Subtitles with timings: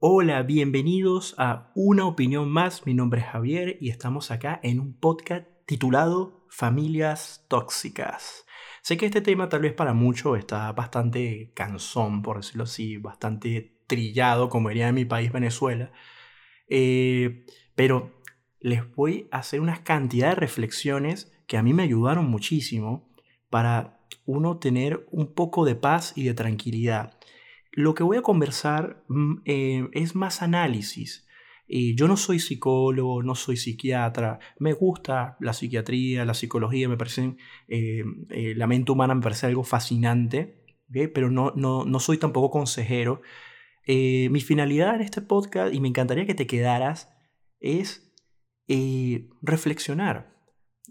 [0.00, 2.86] Hola, bienvenidos a Una opinión más.
[2.86, 8.46] Mi nombre es Javier y estamos acá en un podcast titulado Familias tóxicas.
[8.82, 13.80] Sé que este tema tal vez para muchos está bastante cansón, por decirlo así, bastante
[13.88, 15.90] trillado, como diría en mi país Venezuela.
[16.68, 17.44] Eh,
[17.74, 18.22] pero
[18.60, 23.12] les voy a hacer una cantidad de reflexiones que a mí me ayudaron muchísimo
[23.50, 27.17] para uno tener un poco de paz y de tranquilidad.
[27.78, 31.28] Lo que voy a conversar mm, eh, es más análisis.
[31.68, 36.96] Eh, yo no soy psicólogo, no soy psiquiatra, me gusta la psiquiatría, la psicología, me
[36.96, 38.02] parecen, eh,
[38.56, 40.64] la mente humana me parece algo fascinante,
[41.14, 43.22] pero no, no, no, soy tampoco consejero.
[43.86, 47.14] mi finalidad en este podcast, y me encantaría que te quedaras,
[47.60, 48.12] es
[49.40, 50.38] reflexionar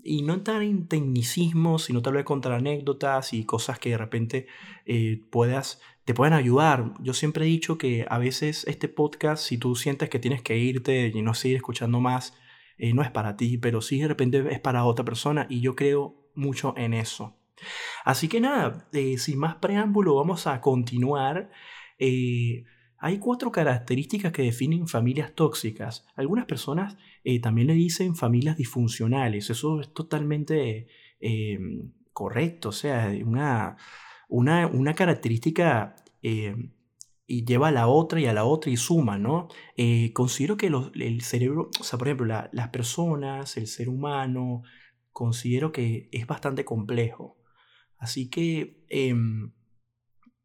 [0.04, 4.48] y no entrar en tecnicismos, sino tal vez contra anécdotas y cosas que de repente
[4.86, 6.94] eh, puedas, te puedan ayudar.
[7.02, 10.58] Yo siempre he dicho que a veces este podcast, si tú sientes que tienes que
[10.58, 12.34] irte y no seguir escuchando más,
[12.78, 15.76] eh, no es para ti, pero sí de repente es para otra persona y yo
[15.76, 17.36] creo mucho en eso.
[18.06, 21.52] Así que nada, eh, sin más preámbulo, vamos a continuar.
[22.00, 26.08] Hay cuatro características que definen familias tóxicas.
[26.16, 29.50] Algunas personas eh, también le dicen familias disfuncionales.
[29.50, 30.88] Eso es totalmente
[32.14, 32.70] correcto.
[32.70, 33.76] O sea, una,
[34.28, 36.74] una, característica em,
[37.26, 39.48] y lleva a la otra y a la otra y suma, ¿no?
[39.76, 44.64] Eh, considero que el cerebro, o sea, por ejemplo, las personas, el ser humano,
[45.12, 47.38] considero que es bastante complejo.
[47.98, 49.52] Así que em,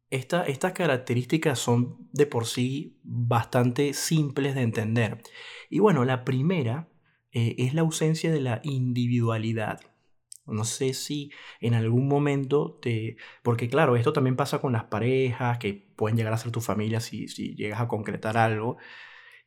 [0.09, 5.21] estas características son de por sí bastante simples de entender.
[5.69, 6.89] Y bueno, la primera
[7.31, 9.79] eh, es la ausencia de la individualidad.
[10.45, 13.17] No sé si en algún momento te...
[13.43, 16.99] Porque claro, esto también pasa con las parejas, que pueden llegar a ser tu familia
[16.99, 18.77] si, si llegas a concretar algo.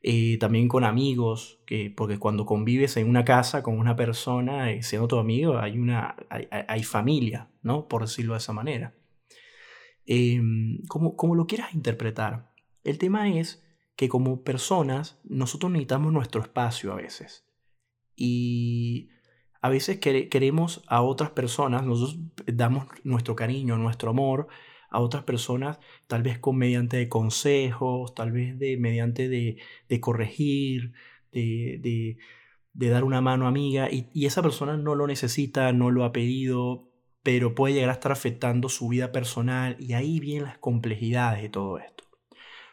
[0.03, 4.83] Eh, también con amigos, que, porque cuando convives en una casa con una persona, eh,
[4.83, 7.89] siendo tu amigo, hay, una, hay, familia, ¿no?
[7.89, 8.95] Por decirlo de esa manera.
[10.07, 12.53] Em, como, como lo quieras interpretar.
[12.85, 13.65] El tema es
[13.97, 17.45] que como personas nosotros necesitamos nuestro espacio a veces.
[18.15, 19.11] Y
[19.61, 24.49] a veces queremos a otras personas, nosotros damos nuestro cariño, nuestro amor
[24.91, 30.93] a otras personas, tal vez con mediante de consejos, tal vez de mediante de, corregir,
[31.33, 32.17] de,
[32.75, 36.89] dar una mano amiga, y, y, esa persona no lo necesita, no lo ha pedido,
[37.23, 41.49] pero puede llegar a estar afectando su vida personal y ahí vienen las complejidades de
[41.49, 42.05] todo esto.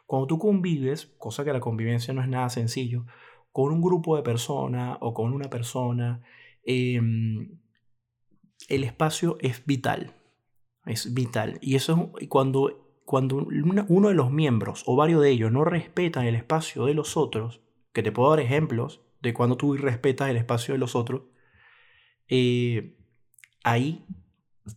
[0.05, 3.05] Cuando tú convives, cosa que la convivencia no es nada sencillo,
[3.51, 6.21] con un grupo de personas o con una persona,
[6.63, 7.59] em,
[8.69, 10.15] el espacio es vital.
[10.85, 11.59] Es vital.
[11.61, 13.47] Y eso es cuando, cuando
[13.87, 17.61] uno de los miembros o varios de ellos no respetan el espacio de los otros,
[17.93, 21.23] que te puedo dar ejemplos de cuando tú respetas el espacio de los otros,
[22.27, 22.97] eh,
[23.63, 24.05] ahí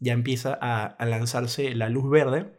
[0.01, 2.53] ya empieza a, lanzarse la luz verde.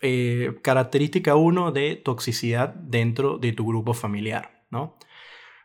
[0.00, 4.66] Eh, característica 1 de toxicidad dentro de tu grupo familiar.
[4.70, 4.98] ¿no?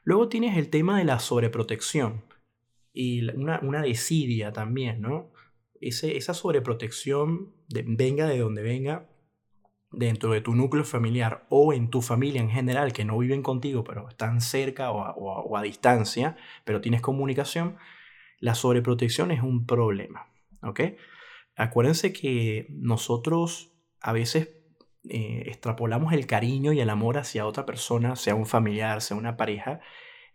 [0.10, 2.24] Luego tienes el tema de la sobreprotección
[2.92, 5.02] y una, una desidia también.
[5.02, 5.32] ¿no?
[5.82, 9.08] Esa sobreprotección, venga de donde venga,
[9.92, 13.84] dentro de tu núcleo familiar o en tu familia en general, que no viven contigo,
[13.84, 17.78] pero están cerca o o a distancia, pero tienes comunicación,
[18.40, 20.34] la sobreprotección es un problema.
[20.64, 20.80] ¿ok?
[21.56, 24.59] Acuérdense que nosotros a veces
[25.10, 29.38] eh, extrapolamos el cariño y el amor hacia otra persona, sea un familiar, sea una
[29.38, 29.80] pareja,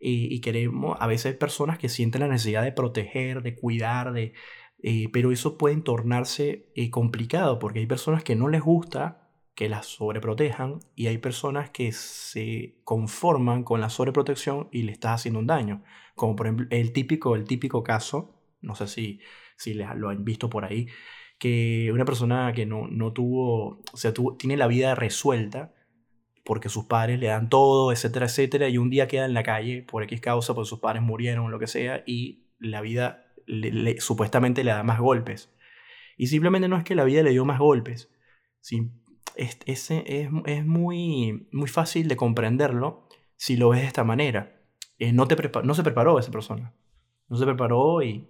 [0.07, 4.35] y, queremos, a veces personas que sienten la necesidad de proteger, de cuidar, de,
[4.83, 9.69] eh, pero eso puede tornarse eh, complicado porque hay personas que no les gusta que
[9.71, 15.41] las sobreprotejan y hay personas que se conforman con la sobreprotección y le estás haciendo
[15.41, 15.83] un daño.
[16.15, 19.21] Como por ejemplo el típico, el típico caso, no sé si,
[19.57, 20.89] si lo han visto por ahí,
[21.39, 25.75] que una persona que no, no tuvo, o sea, tiene la vida resuelta
[26.45, 29.83] porque sus padres le dan todo, etcétera, etcétera, y un día queda en la calle
[29.83, 33.27] por X causa, porque sus padres murieron, lo que sea, y la vida
[33.99, 35.55] supuestamente le da más golpes.
[36.17, 38.11] Y simplemente no es que la vida le dio más golpes,
[39.37, 44.61] es, es, es, muy, muy fácil de comprenderlo si lo ves de esta manera.
[44.99, 46.73] Eh, no, te no se preparó esa persona.
[47.29, 48.29] No se preparó y,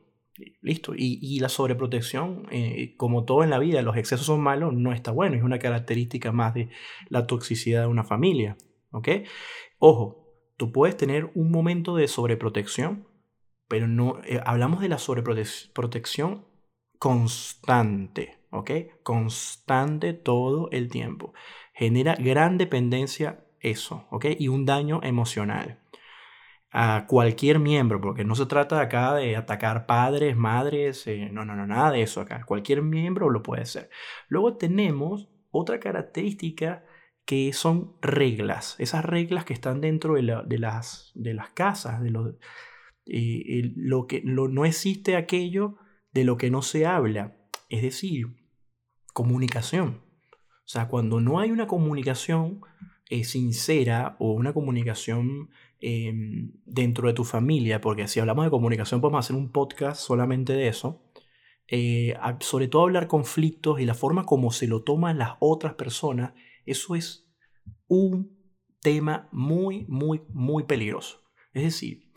[0.61, 0.95] listo.
[0.97, 5.11] Y, la sobreprotección, eh, como todo en la vida, los excesos son malos, no está
[5.11, 5.37] bueno.
[5.37, 6.71] Es una característica más de
[7.09, 8.57] la toxicidad de una familia.
[8.91, 9.09] ¿Ok?
[9.79, 13.09] Ojo, tú puedes tener un momento de sobreprotección,
[13.69, 16.47] pero no, eh, hablamos de la sobreprotección
[16.99, 18.39] constante.
[18.51, 18.71] ¿ok?
[19.03, 21.35] Constante todo el tiempo.
[21.75, 24.27] Genera gran dependencia eso, ¿ok?
[24.39, 25.81] Y un daño emocional
[26.76, 31.55] a cualquier miembro, porque no se trata acá de atacar padres, madres, eh, no, no,
[31.55, 32.44] no, nada de eso acá.
[32.44, 33.91] Cualquier miembro lo puede ser.
[34.26, 36.85] Luego tenemos otra característica
[37.25, 42.37] que son reglas, esas reglas que están dentro de, las, de las casas, de lo,
[43.06, 45.76] eh, lo que no existe aquello
[46.12, 47.37] de lo que no se habla,
[47.69, 48.35] es decir,
[49.12, 50.03] comunicación.
[50.41, 52.62] O sea, cuando no hay una comunicación
[53.11, 55.50] eh, sincera o una comunicación
[55.87, 60.55] Em, dentro de tu familia, porque si hablamos de comunicación podemos hacer un podcast solamente
[60.55, 61.03] de eso,
[61.69, 66.33] eh, sobre todo hablar conflictos y la forma como se lo toman las otras personas,
[66.65, 67.31] eso es
[67.87, 68.35] un
[68.81, 71.21] tema muy, muy, muy peligroso.
[71.53, 72.11] Es decir,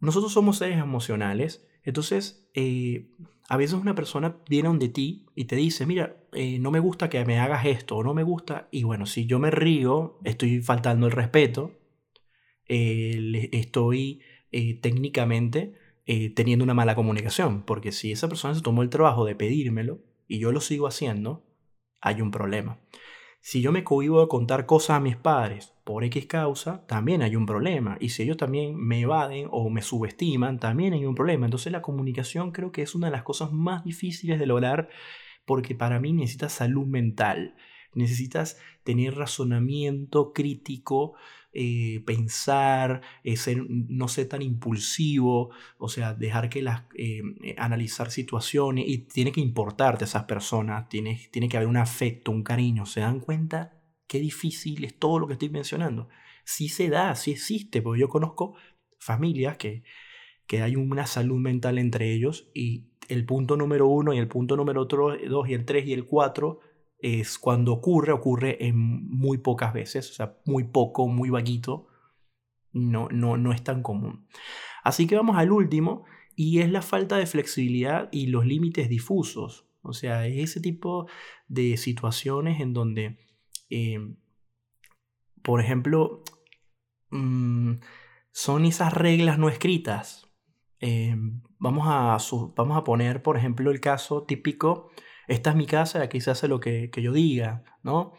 [0.00, 3.10] nosotros somos seres emocionales, entonces eh,
[3.50, 7.10] a veces una persona viene donde ti y te dice, mira, eh, no me gusta
[7.10, 10.62] que me hagas esto, o no me gusta, y bueno, si yo me río, estoy
[10.62, 11.74] faltando el respeto,
[12.68, 14.20] eh, estoy
[14.52, 15.74] eh, técnicamente
[16.06, 17.62] eh, teniendo una mala comunicación.
[17.62, 21.44] Porque si esa persona se tomó el trabajo de pedírmelo y yo lo sigo haciendo,
[22.00, 22.80] hay un problema.
[23.40, 27.36] Si yo me cohibo de contar cosas a mis padres por X causa, también hay
[27.36, 27.96] un problema.
[28.00, 31.46] Y si ellos también me evaden o me subestiman, también hay un problema.
[31.46, 34.88] Entonces la comunicación creo que es una de las cosas más difíciles de lograr
[35.44, 37.54] porque para mí necesitas salud mental.
[37.94, 41.14] Necesitas tener razonamiento crítico,
[41.52, 43.36] eh, pensar, eh,
[43.88, 47.22] no ser tan impulsivo, o sea, dejar que las, eh,
[47.56, 52.30] analizar situaciones y tiene que importarte a esas personas, tiene, tiene que haber un afecto,
[52.30, 52.86] un cariño.
[52.86, 56.08] ¿Se dan cuenta qué difícil es todo lo que estoy mencionando?
[56.44, 58.54] Sí se da, sí existe, porque yo conozco
[58.98, 59.82] familias que,
[60.46, 64.56] que hay una salud mental entre ellos y el punto número uno y el punto
[64.56, 66.60] número dos y el tres y el cuatro
[66.98, 71.88] es cuando ocurre, ocurre en muy pocas veces, o sea, muy poco, muy vaguito,
[72.72, 74.26] no, no, no es tan común.
[74.82, 76.04] Así que vamos al último,
[76.34, 79.66] y es la falta de flexibilidad y los límites difusos.
[79.82, 81.08] O sea, es ese tipo
[81.48, 83.18] de situaciones en donde,
[83.70, 84.16] em,
[85.42, 86.22] por ejemplo,
[87.10, 87.74] mm,
[88.32, 90.30] son esas reglas no escritas.
[90.80, 92.18] Em, vamos, a,
[92.56, 94.90] vamos a poner, por ejemplo, el caso típico
[95.28, 98.14] esta es mi casa, aquí se hace lo que, yo diga, ¿no?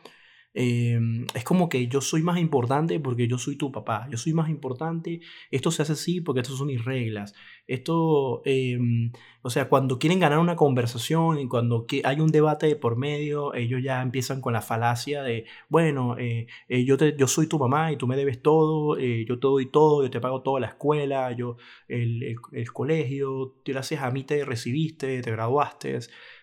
[0.53, 4.33] Em, es como que yo soy más importante porque yo soy tu papá, yo soy
[4.33, 5.21] más importante,
[5.51, 7.33] esto se hace así porque estas son mis reglas.
[7.67, 9.11] Esto, em,
[9.44, 13.81] o sea, cuando quieren ganar una conversación y cuando hay un debate por medio, ellos
[13.83, 17.91] ya empiezan con la falacia de, bueno, eh, eh, yo, te, yo soy tu mamá
[17.91, 20.67] y tú me debes todo, eh, yo te doy todo, yo te pago toda la
[20.67, 21.57] escuela, yo
[21.88, 26.00] el, el colegio, gracias a mí te recibiste, te graduaste.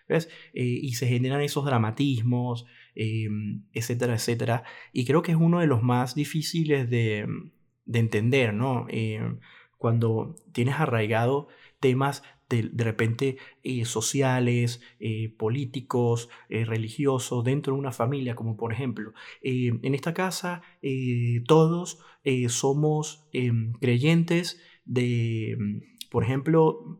[0.07, 0.29] ¿Ves?
[0.53, 2.65] Eh, y se generan esos dramatismos,
[2.95, 4.63] em, etcétera, etcétera.
[4.93, 7.27] Y creo que es uno de los más difíciles de,
[7.93, 8.85] entender, ¿no?
[8.89, 9.39] Em,
[9.77, 11.47] cuando tienes arraigado
[11.79, 18.71] temas de, de repente eh, sociales, eh, políticos, religiosos dentro de una familia, como por
[18.73, 20.61] ejemplo, em, en esta casa
[21.45, 21.99] todos
[22.49, 23.29] somos
[23.79, 25.57] creyentes de,
[26.09, 26.99] por ejemplo,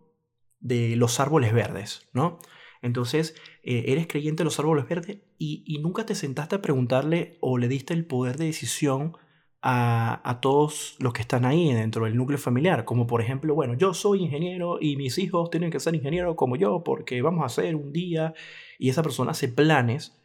[0.60, 2.39] de los árboles verdes, ¿no?
[2.88, 7.57] Entonces, eh, eres creyente de los árboles verdes y, nunca te sentaste a preguntarle o
[7.57, 9.16] le diste el poder de decisión
[9.62, 12.86] a, todos los que están ahí dentro del núcleo familiar.
[12.86, 16.56] Como por ejemplo, bueno, yo soy ingeniero y mis hijos tienen que ser ingenieros como
[16.56, 18.34] yo porque vamos a hacer un día
[18.79, 20.17] y esa persona hace planes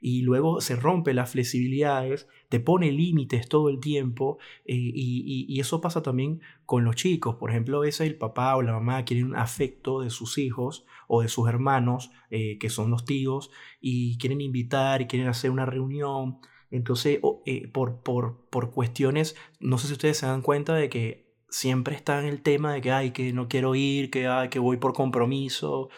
[0.00, 5.80] y luego se rompe las flexibilidades, te pone límites todo el tiempo eh, y, eso
[5.80, 7.36] pasa también con los chicos.
[7.36, 10.84] Por ejemplo, a veces el papá o la mamá quieren un afecto de sus hijos
[11.08, 13.50] o de sus hermanos, eh, que son los tíos,
[13.80, 16.38] y quieren invitar y quieren hacer una reunión.
[16.70, 21.26] Entonces, eh, por, por, por cuestiones, no sé si ustedes se dan cuenta de que
[21.48, 24.58] siempre está en el tema de que, ay, que no quiero ir, que, ay, que
[24.58, 25.88] voy por compromiso,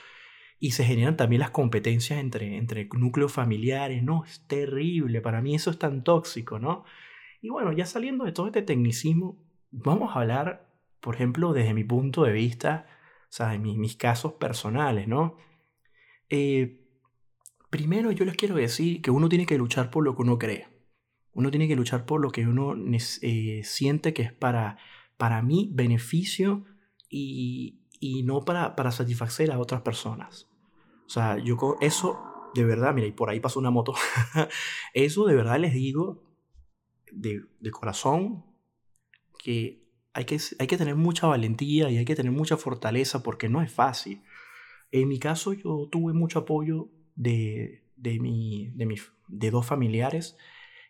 [0.60, 4.24] y se generan también las competencias entre, entre núcleos familiares, ¿no?
[4.24, 6.84] Es terrible, para mí eso es tan tóxico, ¿no?
[7.40, 9.38] Y bueno, ya saliendo de todo este tecnicismo,
[9.70, 10.68] vamos a hablar,
[11.00, 12.86] por ejemplo, desde mi punto de vista,
[13.24, 15.36] o sea, en mis, casos personales, ¿no?
[16.28, 16.84] Eh,
[17.70, 20.66] primero yo les quiero decir que uno tiene que luchar por lo que uno cree.
[21.32, 22.74] Uno tiene que luchar por lo que uno
[23.22, 24.78] eh, siente que es para,
[25.16, 26.64] para mí beneficio
[27.08, 30.47] y, y no para, para satisfacer a otras personas.
[31.08, 33.94] O sea, yo eso de verdad, mira, y por ahí pasó una moto,
[34.94, 36.22] eso de verdad les digo
[37.10, 38.44] de, de corazón
[39.42, 43.48] que hay, que hay que tener mucha valentía y hay que tener mucha fortaleza porque
[43.48, 44.22] no es fácil.
[44.90, 48.96] En mi caso yo tuve mucho apoyo de, de, mi, de, mi,
[49.28, 50.36] de dos familiares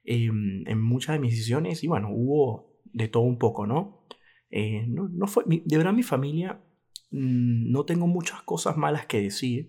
[0.05, 4.07] en muchas de mis decisiones y bueno, hubo de todo un poco, ¿no?
[4.51, 6.63] Eh, no, no, fue, de verdad mi familia
[7.11, 9.69] mm, no tengo muchas cosas malas que decir,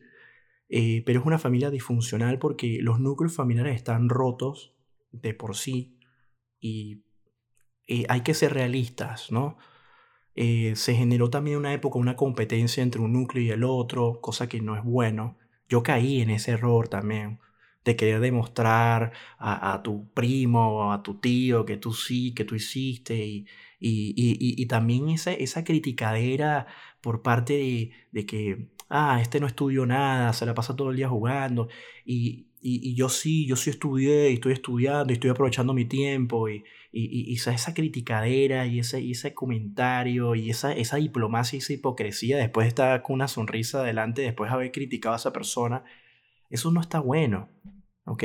[0.69, 4.75] eh, pero es una familia disfuncional porque los núcleos familiares están rotos
[5.11, 5.97] de por sí
[6.59, 7.03] y
[7.87, 9.57] eh, hay que ser realistas, ¿no?
[10.35, 14.61] se generó también una época una competencia entre un núcleo y el otro, cosa que
[14.61, 15.37] no es bueno.
[15.67, 17.41] Yo caí en ese error también
[17.85, 22.55] de querer demostrar a, tu primo o a tu tío que tú sí, que tú
[22.55, 23.45] hiciste y,
[23.79, 26.67] y, también esa, esa criticadera
[27.01, 31.09] por parte de, que, ah, este no estudió nada, se la pasa todo el día
[31.09, 31.69] jugando
[32.05, 36.63] y, yo sí, yo sí estudié y estoy estudiando y estoy aprovechando mi tiempo y,
[36.91, 41.73] y, esa, esa criticadera y ese, y ese comentario y esa, esa diplomacia y esa
[41.73, 45.85] hipocresía después de estar con una sonrisa adelante, después de haber criticado a esa persona,
[46.49, 47.49] eso no está bueno.
[48.09, 48.23] ¿ok?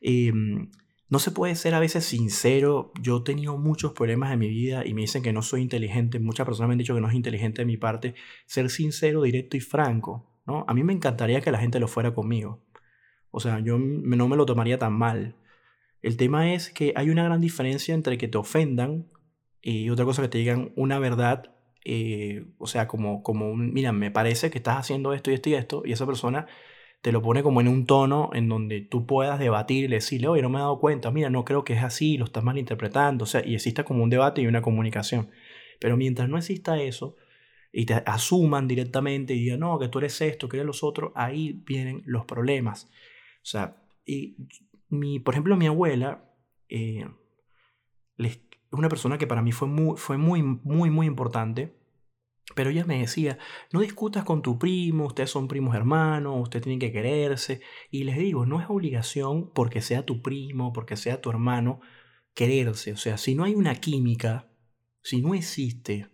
[0.00, 0.70] Em,
[1.08, 2.92] no se puede ser a veces sincero.
[3.00, 6.18] Yo he tenido muchos problemas en mi vida y me dicen que no soy inteligente.
[6.18, 8.14] Muchas personas me han dicho que no es inteligente de mi parte.
[8.46, 10.28] Ser sincero, directo y franco.
[10.46, 10.64] ¿no?
[10.66, 12.60] A mí me encantaría que la gente lo fuera conmigo.
[13.30, 15.36] O sea, yo no me lo tomaría tan mal.
[16.02, 19.06] El tema es que hay una gran diferencia entre que te ofendan
[19.62, 21.52] y otra cosa que te digan una verdad.
[21.84, 25.50] Eh, o sea, como, como un, mira, me parece que estás haciendo esto y esto
[25.50, 25.82] y esto.
[25.84, 26.46] Y esa persona
[27.06, 30.42] te lo pone como en un tono en donde tú puedas debatir y decirle, oye,
[30.42, 33.26] no me he dado cuenta, mira, no creo que es así, lo estás malinterpretando, o
[33.28, 35.30] sea, y exista como un debate y una comunicación.
[35.78, 37.14] Pero mientras no exista eso,
[37.70, 41.12] y te asuman directamente y digan, no, que tú eres esto, que eres los otros,
[41.14, 42.90] ahí vienen los problemas.
[43.36, 44.38] O sea, y
[44.88, 46.28] mi, por ejemplo, mi abuela
[46.68, 47.06] eh,
[48.18, 48.40] es
[48.72, 51.72] una persona que para mí fue muy, fue muy, muy, muy importante
[52.54, 53.38] pero ella me decía,
[53.72, 57.60] no discutas con tu primo, ustedes son primos hermanos, ustedes tienen que quererse.
[57.90, 61.80] Y les digo, no es obligación porque sea tu primo, porque sea tu hermano,
[62.34, 62.92] quererse.
[62.92, 64.48] O sea, si no hay una química,
[65.02, 66.08] si no existe,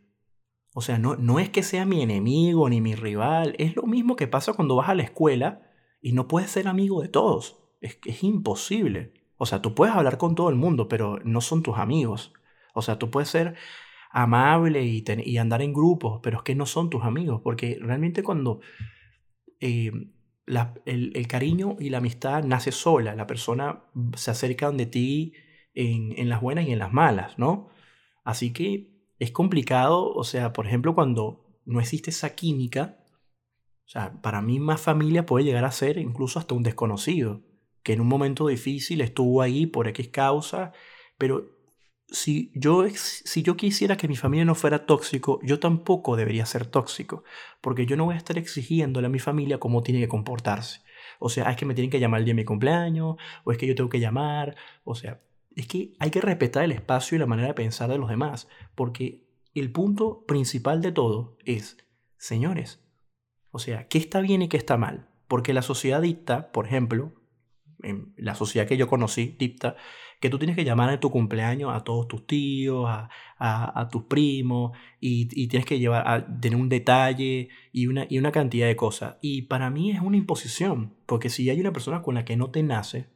[0.74, 4.16] o sea, no, no es que sea mi enemigo ni mi rival, es lo mismo
[4.16, 5.70] que pasa cuando vas a la escuela
[6.00, 7.58] y no puedes ser amigo de todos.
[7.80, 9.12] Es, es imposible.
[9.36, 12.32] O sea, tú puedes hablar con todo el mundo, pero no son tus amigos.
[12.74, 13.56] O sea, tú puedes ser
[14.12, 18.22] amable y, y, andar en grupos, pero es que no son tus amigos, porque realmente
[18.22, 18.60] cuando
[19.60, 19.90] eh,
[20.84, 25.32] el, cariño y la amistad nace sola, la persona se acerca de ti
[25.74, 27.70] en, en, las buenas y en las malas, ¿no?
[28.22, 32.98] Así que es complicado, o sea, por ejemplo, cuando no existe esa química,
[33.86, 37.42] o sea, para mí más familia puede llegar a ser incluso hasta un desconocido,
[37.82, 40.72] que en un momento difícil estuvo ahí por X causa,
[41.18, 41.61] pero
[42.12, 46.66] si yo, si yo quisiera que mi familia no fuera tóxico, yo tampoco debería ser
[46.66, 47.24] tóxico,
[47.60, 50.82] porque yo no voy a estar exigiéndole a mi familia cómo tiene que comportarse.
[51.18, 53.58] O sea, es que me tienen que llamar el día de mi cumpleaños, o es
[53.58, 55.22] que yo tengo que llamar, o sea,
[55.56, 58.48] es que hay que respetar el espacio y la manera de pensar de los demás,
[58.74, 61.78] porque el punto principal de todo es,
[62.18, 62.84] señores,
[63.50, 65.08] o sea, ¿qué está bien y qué está mal?
[65.28, 67.12] Porque la sociedad dicta, por ejemplo,
[67.82, 69.76] en la sociedad que yo conocí, dicta
[70.22, 74.04] que tú tienes que llamar en tu cumpleaños a todos tus tíos, a, a, tus
[74.04, 78.68] primos, y, y, tienes que llevar a tener un detalle y una, y una cantidad
[78.68, 79.16] de cosas.
[79.20, 82.52] Y para mí es una imposición, porque si hay una persona con la que no
[82.52, 83.08] te nace,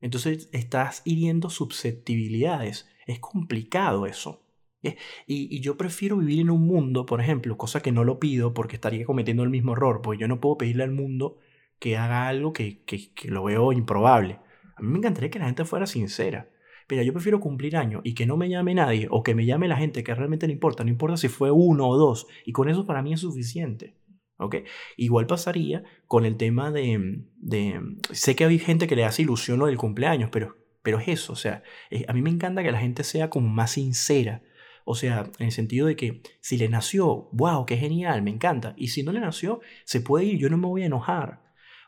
[0.00, 2.88] entonces estás hiriendo susceptibilidades.
[3.06, 4.46] Es complicado eso.
[4.80, 4.94] Y,
[5.26, 8.76] y, yo prefiero vivir en un mundo, por ejemplo, cosa que no lo pido porque
[8.76, 11.38] estaría cometiendo el mismo error, porque yo no puedo pedirle al mundo
[11.80, 14.38] que haga algo que, que, que lo veo improbable.
[14.76, 16.50] A mí me encantaría que la gente fuera sincera.
[16.86, 19.68] Pero yo prefiero cumplir años y que no me llame nadie o que me llame
[19.68, 20.84] la gente que realmente le importa.
[20.84, 22.26] No importa si fue uno o dos.
[22.44, 23.94] Y con eso para mí es suficiente.
[24.38, 24.56] ¿ok?
[24.96, 29.58] Igual pasaría con el tema de, de, Sé que hay gente que le hace ilusión
[29.58, 31.32] lo del cumpleaños, pero, pero es eso.
[31.32, 31.62] O sea,
[32.06, 34.42] a mí me encanta que la gente sea como más sincera.
[34.84, 38.74] O sea, en el sentido de que si le nació, wow, qué genial, me encanta.
[38.76, 41.43] Y si no le nació, se puede ir, yo no me voy a enojar.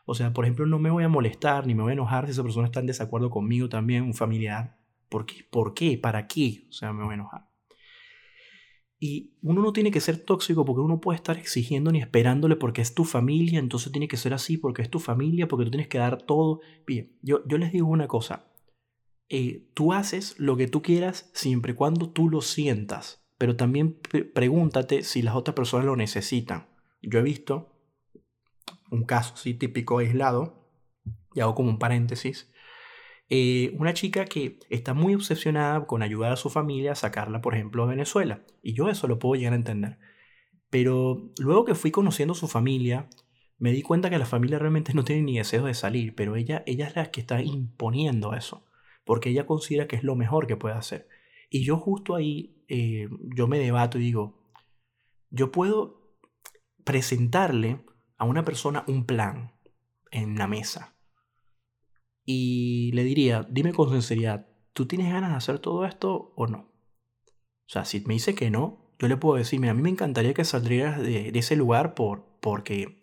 [0.09, 2.31] O sea, por ejemplo, no me voy a molestar ni me voy a enojar si
[2.31, 4.79] esa persona está en desacuerdo conmigo también, un familiar.
[5.09, 5.45] ¿Por qué?
[5.51, 5.97] ¿Por qué?
[5.97, 6.65] ¿Para qué?
[6.69, 7.49] O sea, me voy a enojar.
[9.01, 12.81] Y uno no tiene que ser tóxico porque uno puede estar exigiendo ni esperándole porque
[12.81, 15.89] es tu familia, entonces tiene que ser así porque es tu familia, porque tú tienes
[15.89, 16.61] que dar todo.
[16.87, 18.47] Bien, yo, yo les digo una cosa.
[19.27, 23.99] Eh, tú haces lo que tú quieras siempre y cuando tú lo sientas, pero también
[24.33, 26.69] pregúntate si las otras personas lo necesitan.
[27.01, 27.76] Yo he visto
[28.91, 30.69] un caso así típico aislado,
[31.33, 32.51] y hago como un paréntesis,
[33.29, 37.55] eh, una chica que está muy obsesionada con ayudar a su familia a sacarla, por
[37.55, 38.43] ejemplo, a Venezuela.
[38.61, 39.99] Y yo eso lo puedo llegar a entender.
[40.69, 43.09] Pero luego que fui conociendo su familia,
[43.59, 46.63] me di cuenta que la familia realmente no tiene ni deseo de salir, pero ella,
[46.65, 48.65] ella es la que está imponiendo eso,
[49.03, 51.07] porque ella considera que es lo mejor que puede hacer.
[51.49, 54.37] Y yo justo ahí, eh, yo me debato y digo,
[55.29, 56.17] yo puedo
[56.83, 57.81] presentarle
[58.17, 59.53] a una persona un plan
[60.11, 60.95] en la mesa.
[62.25, 66.59] Y le diría, dime con sinceridad, ¿tú tienes ganas de hacer todo esto o no?
[66.59, 69.89] O sea, si me dice que no, yo le puedo decir, mira, a mí me
[69.89, 72.99] encantaría que saldrías de, ese lugar por, porque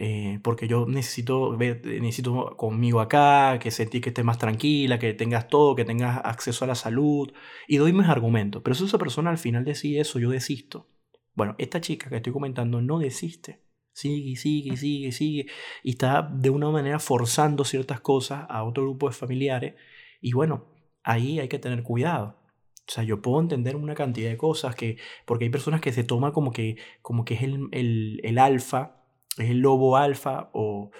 [0.00, 5.12] eh, porque yo necesito ver, necesito conmigo acá, que sentí que estés más tranquila, que
[5.12, 7.32] tengas todo, que tengas acceso a la salud,
[7.66, 8.62] y doy mis argumentos.
[8.62, 10.88] Pero si esa persona al final decide eso, yo desisto.
[11.34, 13.67] Bueno, esta chica que estoy comentando no desiste.
[13.98, 15.46] Sigue, sigue, sigue, sigue.
[15.82, 19.74] Y está de una manera forzando ciertas cosas a otro grupo de familiares.
[20.20, 20.66] Y bueno,
[21.02, 22.36] ahí hay que tener cuidado.
[22.86, 26.04] O sea, yo puedo entender una cantidad de cosas que, porque hay personas que se
[26.04, 28.98] toman como que, como que es el, el, el alfa
[29.38, 30.90] es el lobo alfa o,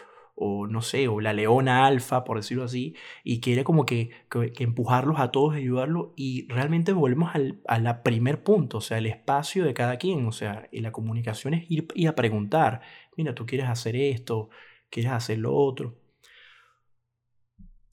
[0.41, 4.11] o no sé, o la leona alfa, por decirlo así, y quiere como que,
[4.59, 9.65] empujarlos a todos, ayudarlos, y realmente volvemos al a primer punto, o sea, el espacio
[9.65, 12.83] de cada quien, o sea, y la comunicación es ir, y a preguntar,
[13.17, 14.51] mira, tú quieres hacer esto,
[14.91, 15.99] quieres hacer lo otro.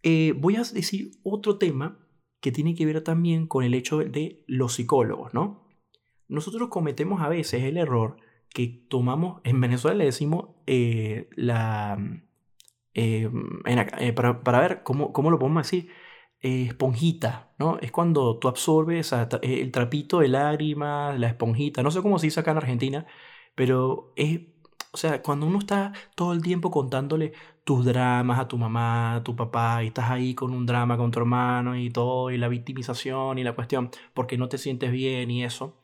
[0.03, 1.99] Eh, voy a decir otro tema
[2.39, 5.67] que tiene que ver también con el hecho de los psicólogos, ¿no?
[6.27, 8.17] Nosotros cometemos a veces el error
[8.49, 11.97] que tomamos, en Venezuela le decimos eh, la...
[12.95, 13.29] Eh,
[13.99, 15.91] eh, para, ver cómo, cómo lo podemos decir,
[16.39, 17.77] esponjita, ¿no?
[17.79, 22.39] Es cuando tú absorbes el trapito de lágrimas, la esponjita, no sé cómo se dice
[22.39, 23.05] acá en Argentina,
[23.55, 24.41] pero es,
[24.91, 27.33] o sea, cuando uno está todo el tiempo contándole
[27.63, 31.11] tus dramas a tu mamá, a tu papá, y estás ahí con un drama con
[31.11, 35.31] tu hermano y todo, y la victimización y la cuestión, porque no te sientes bien
[35.31, 35.81] y eso,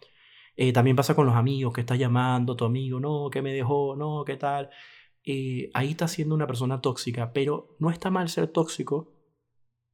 [0.56, 3.96] eh, también pasa con los amigos, que estás llamando tu amigo, no, que me dejó,
[3.96, 4.70] no, qué tal.
[5.24, 9.14] Eh, ahí está siendo una persona tóxica, pero no está mal ser tóxico.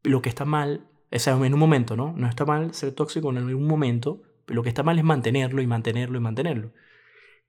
[0.03, 2.13] Lo que está mal, o sea, en un momento, ¿no?
[2.13, 5.61] No está mal ser tóxico en algún momento, pero lo que está mal es mantenerlo
[5.61, 6.71] y mantenerlo y mantenerlo.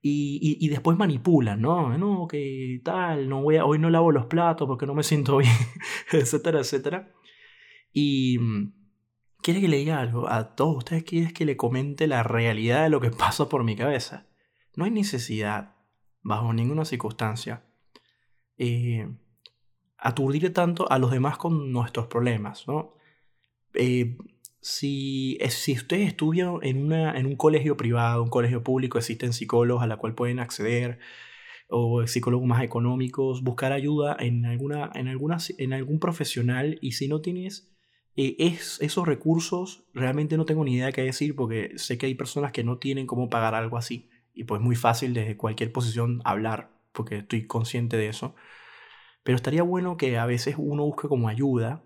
[0.01, 1.97] Y, después manipulan, ¿no?
[1.99, 5.39] No, que tal, no voy a, hoy no lavo los platos porque no me siento
[5.39, 5.53] bien,
[6.13, 7.13] etcétera, etcétera.
[7.93, 8.73] Y mm,
[9.43, 10.29] quiere que le diga algo.
[10.29, 13.77] A todos ustedes quieren que le comente la realidad de lo que pasa por mi
[13.77, 14.29] cabeza.
[14.77, 15.75] No hay necesidad,
[16.23, 17.65] bajo ninguna circunstancia,
[18.59, 19.09] eh,
[19.99, 22.95] aturdir tanto a los demás con nuestros problemas, ¿no?
[23.75, 24.17] Eh,
[24.61, 29.83] si, si ustedes estudian en, una, en un colegio privado, un colegio público, existen psicólogos
[29.83, 30.99] a la cual pueden acceder,
[31.69, 37.09] o psicólogos más económicos, buscar ayuda en, alguna, en, alguna, en algún profesional y si
[37.09, 37.75] no tienes
[38.17, 42.15] eh, es, esos recursos realmente no tengo ni idea qué decir porque sé que hay
[42.15, 45.71] personas que no tienen cómo pagar algo así y pues es muy fácil desde cualquier
[45.73, 48.35] posición hablar porque estoy consciente de eso.
[49.23, 51.85] Pero estaría bueno que a veces uno busque como ayuda.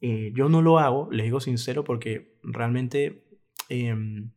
[0.00, 3.24] Eh, yo no lo hago, les digo sincero, porque realmente
[3.68, 4.32] em,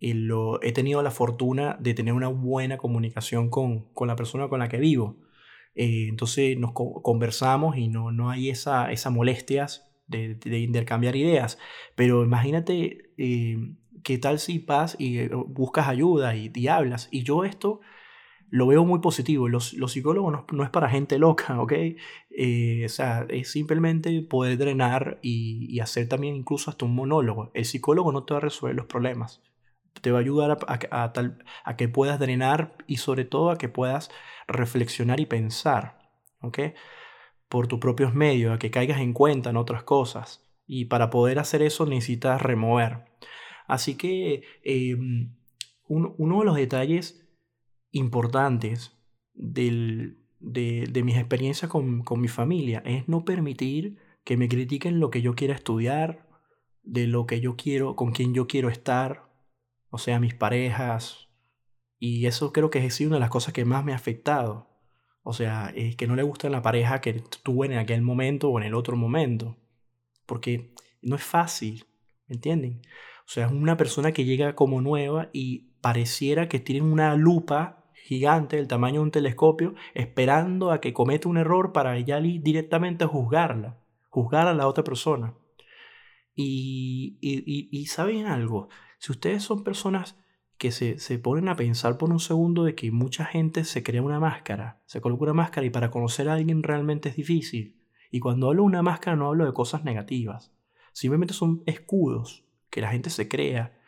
[0.00, 4.60] lo, he tenido la fortuna de tener una buena comunicación con, con la persona con
[4.60, 5.18] la que vivo.
[5.74, 11.58] Eh, entonces nos conversamos y no, no hay esa, esas molestias de, intercambiar ideas.
[11.96, 13.58] Pero imagínate eh,
[14.02, 17.08] qué tal si vas y eh, buscas ayuda y, y, hablas.
[17.10, 17.80] Y yo esto
[18.54, 19.48] lo veo muy positivo.
[19.48, 21.72] Los, los psicólogos no, es para gente loca, ¿ok?
[22.30, 27.50] Eh, o sea, es simplemente poder drenar y, y, hacer también incluso hasta un monólogo.
[27.52, 29.42] El psicólogo no te va a resolver los problemas.
[30.02, 33.58] Te va a ayudar a, a, tal, a que puedas drenar y sobre todo a
[33.58, 34.12] que puedas
[34.46, 35.98] reflexionar y pensar,
[36.40, 36.58] ¿ok?
[37.48, 40.44] por tus propios medios, a que caigas en cuenta en otras cosas.
[40.64, 43.04] Y para poder hacer eso necesitas remover.
[43.66, 45.34] Así que em,
[45.88, 47.23] uno de los detalles
[47.94, 48.96] importantes
[49.34, 55.22] de, mis experiencias con, con mi familia es no permitir que me critiquen lo que
[55.22, 56.28] yo quiera estudiar,
[56.82, 59.30] de lo que yo quiero, con quien yo quiero estar,
[59.90, 61.28] o sea, mis parejas.
[61.98, 64.68] Y eso creo que es una de las cosas que más me ha afectado.
[65.22, 68.58] O sea, es que no le gusta la pareja que tuvo en aquel momento o
[68.58, 69.56] en el otro momento.
[70.26, 71.86] Porque no es fácil,
[72.26, 72.82] ¿me entienden?
[73.26, 77.83] O sea, es una persona que llega como nueva y pareciera que tiene una lupa
[78.04, 83.06] gigante del tamaño de un telescopio esperando a que cometa un error para ya directamente
[83.06, 83.78] juzgarla,
[84.10, 85.32] juzgar a la otra persona.
[86.34, 88.68] Y, y, ¿saben algo?
[88.98, 90.18] Si ustedes son personas
[90.58, 94.02] que se, se, ponen a pensar por un segundo de que mucha gente se crea
[94.02, 97.80] una máscara, se coloca una máscara y para conocer a alguien realmente es difícil.
[98.10, 100.52] Y cuando hablo de una máscara no hablo de cosas negativas,
[100.92, 103.80] simplemente son escudos que la gente se crea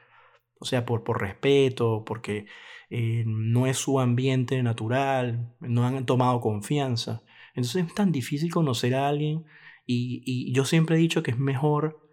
[0.58, 2.46] o sea, por, por respeto, porque
[2.90, 7.22] eh, no es su ambiente natural, no han tomado confianza.
[7.54, 9.44] Entonces es tan difícil conocer a alguien
[9.86, 12.06] y, y yo siempre he dicho que es mejor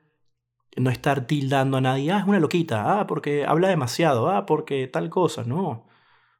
[0.77, 4.87] no estar tildando a nadie, ah, es una loquita, ah, porque habla demasiado, ah, porque
[4.87, 5.87] tal cosa, no.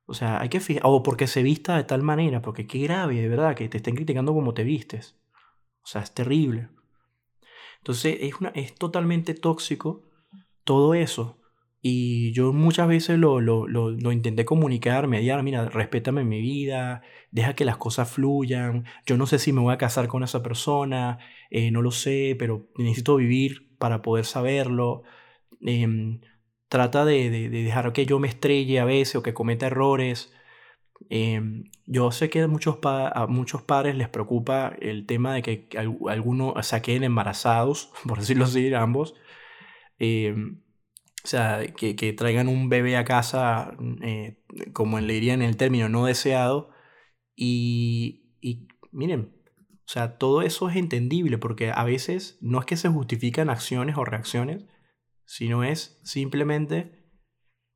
[0.06, 3.22] O sea, hay que fijar, o porque se vista de tal manera, porque qué grave,
[3.22, 5.18] de verdad, que te estén criticando como te vistes.
[5.84, 6.70] O sea, es terrible.
[7.80, 10.04] Entonces, es, una, es totalmente tóxico
[10.64, 11.38] todo eso.
[11.86, 17.02] Y yo muchas veces lo, lo, lo, lo, intenté comunicar, mediar, mira, respétame mi vida,
[17.32, 20.42] deja que las cosas fluyan, yo no sé si me voy a casar con esa
[20.42, 21.20] persona,
[21.52, 25.04] eh, no lo sé, pero necesito vivir para poder saberlo.
[25.62, 26.22] Em,
[26.70, 30.34] trata de, de, dejar que yo me estrelle a veces o que cometa errores.
[31.10, 35.68] Em, yo sé que a muchos, a muchos padres les preocupa el tema de que
[36.10, 39.16] algunos se queden embarazados, por decirlo así, ambos.
[40.00, 40.36] Eh,
[41.24, 45.88] o sea, que, traigan un bebé a casa, eh, como le dirían en el término,
[45.88, 46.72] no deseado.
[47.36, 48.36] Y,
[48.92, 49.34] miren,
[49.72, 53.98] o sea, todo eso es entendible porque a veces no es que se justifican acciones
[53.98, 54.66] o reacciones,
[55.26, 57.10] sino es simplemente,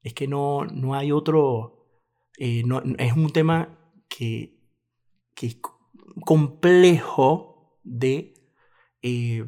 [0.03, 1.89] es que no, no hay otro,
[2.37, 3.79] eh, no, es un tema
[4.09, 4.59] que,
[5.35, 5.57] que es
[6.25, 8.33] complejo de
[9.01, 9.45] eh,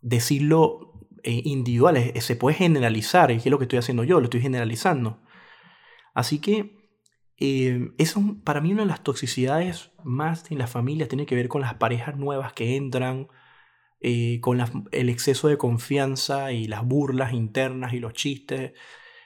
[0.00, 0.95] decirlo
[1.30, 5.20] individuales, eh, se puede generalizar, y es lo que estoy haciendo yo, lo estoy generalizando.
[6.14, 6.76] Así que
[7.38, 11.48] eh, eso para mí una de las toxicidades más en las familias tiene que ver
[11.48, 13.28] con las parejas nuevas que entran,
[14.40, 14.60] con
[14.92, 18.72] el exceso de confianza y las burlas internas y los chistes,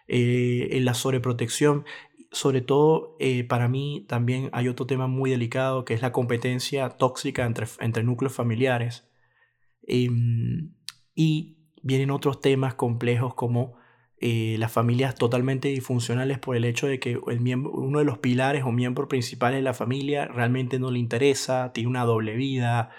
[0.08, 1.84] en la sobreprotección.
[2.32, 3.16] Sobre todo,
[3.48, 8.04] para mí también hay otro tema muy delicado que es la competencia tóxica entre, entre
[8.04, 9.10] núcleos familiares.
[9.86, 10.72] Em,
[11.14, 13.74] y vienen otros temas complejos como
[14.22, 18.18] eh, las familias totalmente disfuncionales por el hecho de que el miembro, uno de los
[18.18, 22.90] pilares o miembros principales de la familia realmente no le interesa, tiene una doble vida,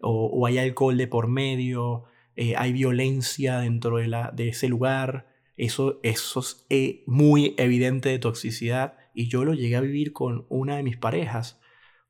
[0.00, 2.04] o, hay alcohol de por medio,
[2.36, 5.28] eh, hay violencia dentro de, la, de ese lugar.
[5.56, 10.46] Eso, eso es eh, muy evidente de toxicidad y yo lo llegué a vivir con
[10.48, 11.60] una de mis parejas.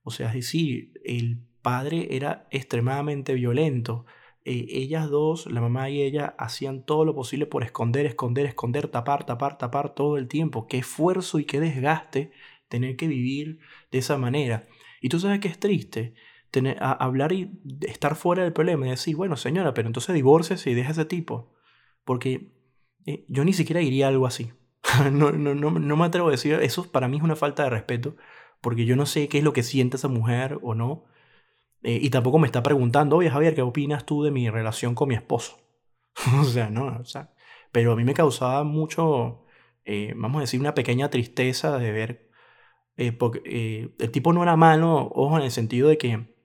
[0.04, 4.06] O sea, es decir, el padre era extremadamente violento
[4.44, 8.88] eh, ellas dos, la mamá y ella, hacían todo lo posible por esconder, esconder, esconder,
[8.88, 10.66] tapar, tapar, tapar todo el tiempo.
[10.66, 12.32] Qué esfuerzo y qué desgaste
[12.68, 13.58] tener que vivir
[13.90, 14.66] de esa manera.
[15.00, 16.14] Y tú sabes que es triste
[16.52, 17.50] tener, hablar y
[17.80, 21.52] estar fuera del problema y decir, bueno, señora, pero entonces divorces y deja ese tipo.
[22.04, 22.52] Porque
[23.06, 24.52] eh, yo ni siquiera diría algo así.
[25.12, 27.70] no, no, no, no me atrevo a decir, eso para mí es una falta de
[27.70, 28.16] respeto,
[28.60, 31.04] porque yo no sé qué es lo que siente esa mujer o no.
[31.82, 35.08] Eh, y tampoco me está preguntando, oye Javier, ¿qué opinas tú de mi relación con
[35.08, 35.58] mi esposo?
[36.40, 37.32] o sea, no, o sea,
[37.72, 39.44] pero a mí me causaba mucho,
[39.84, 42.30] eh, vamos a decir, una pequeña tristeza de ver,
[42.96, 46.36] eh, porque el tipo no era malo, ojo, en el sentido de que,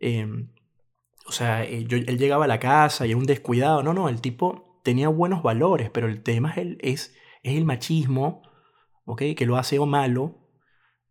[0.00, 0.52] em,
[1.26, 4.20] o sea, yo, él llegaba a la casa y era un descuidado, no, no, el
[4.20, 8.42] tipo tenía buenos valores, pero el tema es el, es, el machismo,
[9.04, 9.22] ¿ok?
[9.36, 10.47] Que lo hace o malo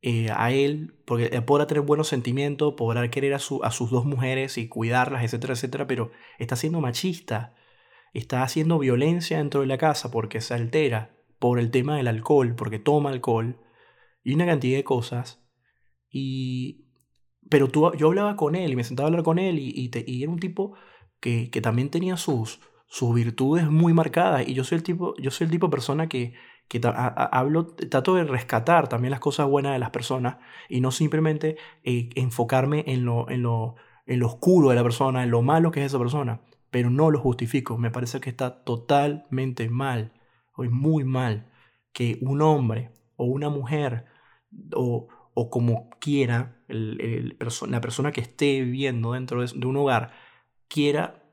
[0.10, 4.58] eh, a él, porque podrá tener buenos sentimientos, podrá querer a, a sus dos mujeres
[4.58, 7.56] y cuidarlas, etcétera, etcétera, pero está siendo machista,
[8.14, 12.56] está haciendo violencia dentro de la casa porque se altera por el tema del alcohol,
[12.56, 13.60] porque toma alcohol
[14.24, 15.46] y una cantidad de cosas.
[16.10, 16.86] Y,
[17.50, 20.24] pero tú, yo hablaba con él y me sentaba a hablar con él y, y,
[20.24, 20.78] era un tipo
[21.20, 25.32] que, que también tenía sus, sus virtudes muy marcadas y yo soy el tipo, yo
[25.32, 26.34] soy el tipo de persona que
[26.68, 30.38] que hablo, trato de rescatar también las cosas buenas de las personas
[30.70, 33.76] y no simplemente eh, enfocarme en lo, en, lo,
[34.06, 37.12] en lo oscuro de la persona, en lo malo que es esa persona, pero no
[37.12, 37.78] lo justifico.
[37.78, 40.14] Me parece que está totalmente mal,
[40.56, 41.52] o muy mal,
[41.94, 44.06] que un hombre o una mujer
[44.74, 50.12] o, o como quiera la persona que esté viviendo dentro de, un hogar
[50.68, 51.24] quiera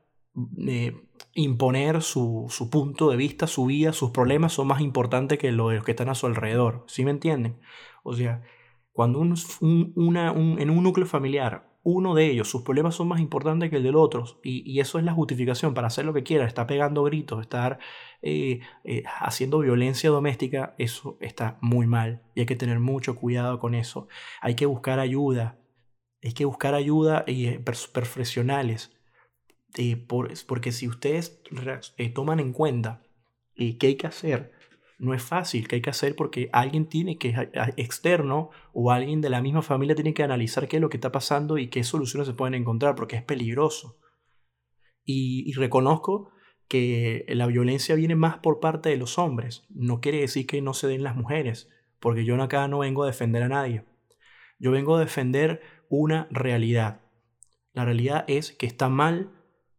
[0.67, 5.51] eh, imponer su, su, punto de vista, su vida, sus problemas son más importantes que
[5.51, 6.83] los de los que están a su alrededor.
[6.87, 7.59] ¿Sí me entienden?
[8.03, 8.43] O sea,
[8.91, 9.35] cuando un,
[9.95, 13.83] una, en un núcleo familiar uno de ellos, sus problemas son más importantes que el
[13.83, 17.03] del otro, y, y eso es la justificación para hacer lo que quiera, está pegando
[17.03, 17.77] gritos, estar
[18.23, 23.59] eh, eh, haciendo violencia doméstica, eso está muy mal y hay que tener mucho cuidado
[23.59, 24.07] con eso.
[24.41, 25.59] Hay que buscar ayuda,
[26.23, 28.94] hay que buscar ayuda y profesionales
[29.77, 30.05] eh,
[30.47, 31.41] porque si ustedes
[31.97, 33.03] eh, toman en cuenta
[33.55, 34.51] eh, qué hay que hacer,
[34.97, 39.29] no es fácil, qué hay que hacer porque alguien tiene que, externo o alguien de
[39.29, 42.27] la misma familia tiene que analizar qué es lo que está pasando y qué soluciones
[42.27, 43.97] se pueden encontrar porque es peligroso.
[45.03, 46.31] Y, reconozco
[46.67, 49.65] que la violencia viene más por parte de los hombres.
[49.69, 53.07] No quiere decir que no se den las mujeres, porque yo acá no vengo a
[53.07, 53.83] defender a nadie.
[54.57, 57.01] Yo vengo a defender una realidad.
[57.73, 59.34] La realidad es que está mal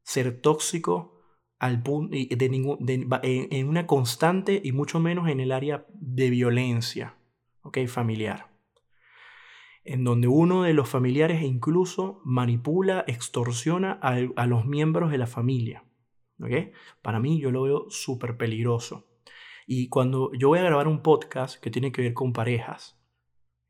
[0.06, 1.20] ser tóxico
[1.58, 7.16] al punto de ningún, en, una constante y mucho menos en el área de violencia,
[7.62, 7.78] ¿ok?
[7.88, 8.54] Familiar.
[9.84, 15.84] En donde uno de los familiares incluso manipula, extorsiona a, los miembros de la familia.
[17.02, 19.08] Para mí yo lo veo súper peligroso.
[19.66, 22.96] Y cuando yo voy a grabar un podcast que tiene que ver con parejas,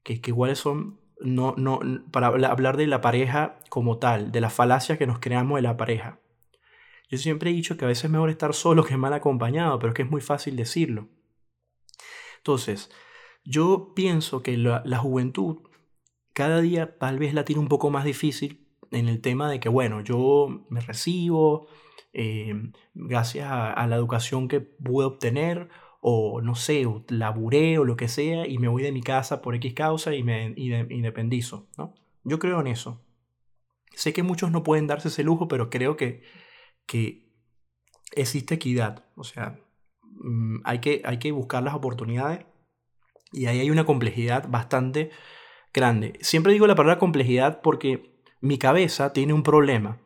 [0.03, 4.51] que, que iguales son, no, no, para hablar de la pareja como tal, de la
[4.51, 6.21] falacia que nos creamos de la pareja.
[7.09, 9.91] Yo siempre he dicho que a veces es mejor estar solo que mal acompañado, pero
[9.93, 11.09] es que es muy fácil decirlo.
[12.39, 12.91] Entonces,
[13.45, 15.59] yo pienso que la, la juventud
[16.33, 19.69] cada día tal vez la tiene un poco más difícil en el tema de que,
[19.69, 21.69] bueno, yo me recibo,
[22.19, 25.69] Em, gracias a, la educación que pude obtener,
[26.01, 29.55] o no sé, laburé o lo que sea, y me voy de mi casa por
[29.55, 31.69] X causa y me independizo.
[31.77, 31.93] ¿no?
[32.25, 33.03] Yo creo en eso.
[33.95, 36.23] Sé que muchos no pueden darse ese lujo, pero creo que,
[36.87, 37.29] que
[38.13, 39.05] existe equidad.
[39.17, 39.59] O sea,
[40.03, 42.47] mm, hay que, hay que buscar las oportunidades
[43.33, 45.11] y ahí hay una complejidad bastante
[45.75, 46.19] grande.
[46.23, 49.99] Siempre digo la palabra complejidad porque mi cabeza tiene un problema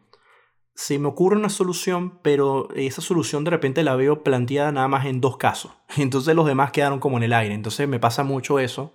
[0.81, 5.05] se me ocurre una solución, pero esa solución de repente la veo planteada nada más
[5.05, 5.73] en dos casos.
[5.99, 7.55] Entonces los demás quedaron como en el aire.
[7.55, 8.95] Entonces me pasa mucho eso,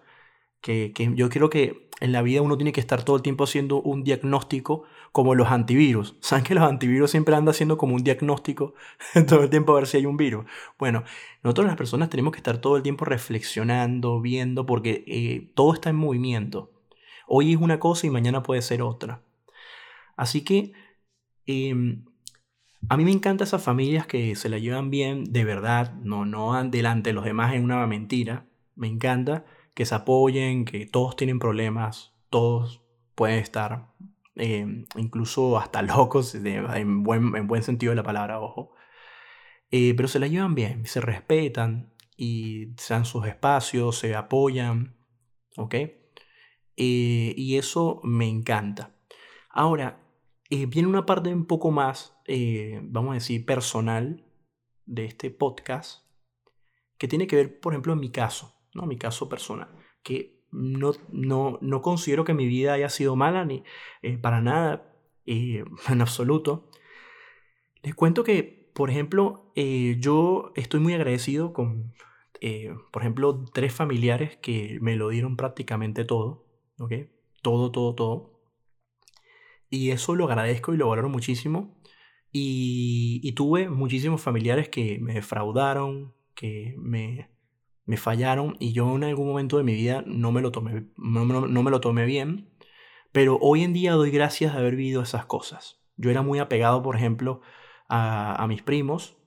[0.65, 3.81] que, yo creo que en la vida uno tiene que estar todo el tiempo haciendo
[3.81, 6.17] un diagnóstico como los antivirus.
[6.21, 8.73] ¿Saben que los antivirus siempre andan haciendo como un diagnóstico
[9.27, 10.45] todo el tiempo a ver si hay un virus?
[10.77, 11.03] Bueno,
[11.43, 15.89] nosotros las personas tenemos que estar todo el tiempo reflexionando, viendo, porque eh, todo está
[15.89, 16.71] en movimiento.
[17.27, 19.21] Hoy es una cosa y mañana puede ser otra.
[20.17, 20.73] Así que
[21.45, 22.05] Em,
[22.89, 26.63] a mí me encantan esas familias que se la llevan bien de verdad, no, no
[26.65, 28.45] delante de los demás en una mentira.
[28.75, 32.81] Me encanta que se apoyen, que todos tienen problemas, todos
[33.13, 33.93] pueden estar
[34.35, 38.73] em, incluso hasta locos, en, buen, en, buen, sentido de la palabra, ojo.
[39.71, 44.95] Eh, pero se la llevan bien, se respetan y se dan sus espacios, se apoyan,
[45.57, 45.75] ¿ok?
[45.75, 48.95] Eh, y eso me encanta.
[49.49, 50.01] Ahora,
[50.49, 52.17] eh, viene una parte un poco más,
[52.83, 54.25] vamos a decir, personal
[54.85, 56.05] de este podcast,
[56.97, 58.85] que tiene que ver, por ejemplo, en mi caso, ¿no?
[58.85, 59.69] Mi caso personal,
[60.03, 63.63] que no, no, no considero que mi vida haya sido mala, ni
[64.03, 64.93] eh, para nada,
[65.25, 66.69] en absoluto.
[67.81, 71.93] Les cuento que, por ejemplo, yo estoy muy agradecido con,
[72.91, 76.45] por ejemplo, tres familiares que me lo dieron prácticamente todo,
[76.79, 76.93] ¿ok?
[77.41, 78.35] Todo, todo, todo.
[79.69, 81.75] Y eso lo agradezco y lo valoro muchísimo.
[82.31, 87.29] Y, tuve muchísimos familiares que me defraudaron, que me,
[87.85, 91.25] me, fallaron y yo en algún momento de mi vida no me lo tomé, no,
[91.25, 92.49] me lo tomé bien.
[93.11, 95.81] Pero hoy en día doy gracias de haber vivido esas cosas.
[95.95, 97.41] Yo era muy apegado, por ejemplo,
[97.87, 99.17] a, a mis primos,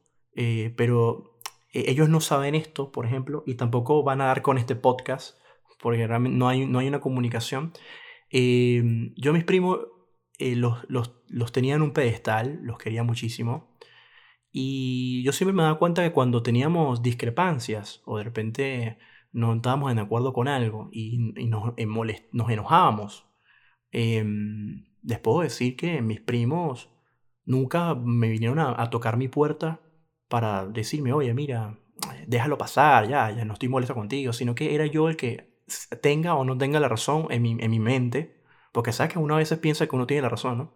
[0.41, 1.37] eh, pero
[1.73, 5.37] eh, ellos no saben esto, por ejemplo, y tampoco van a dar con este podcast,
[5.81, 7.73] porque realmente no hay, no hay una comunicación.
[8.31, 9.81] Eh, yo a mis primos
[10.39, 13.68] los, los, los, tenía en un pedestal, los quería muchísimo.
[14.53, 18.99] Y yo siempre me daba cuenta que cuando teníamos discrepancias o de repente
[19.33, 21.75] no estábamos en acuerdo con algo y, y nos,
[22.33, 23.27] nos, enojábamos,
[23.93, 24.25] eh,
[25.03, 26.91] les puedo decir que mis primos
[27.45, 29.81] nunca me vinieron a, tocar mi puerta
[30.29, 31.79] para decirme, oye, mira,
[32.27, 35.59] déjalo pasar, ya, ya no estoy molesto contigo, sino que era yo el que
[36.03, 38.39] tenga o no tenga la razón en mi, en mi mente
[38.73, 40.75] porque sabes que uno a veces piensa que uno tiene la razón, ¿no?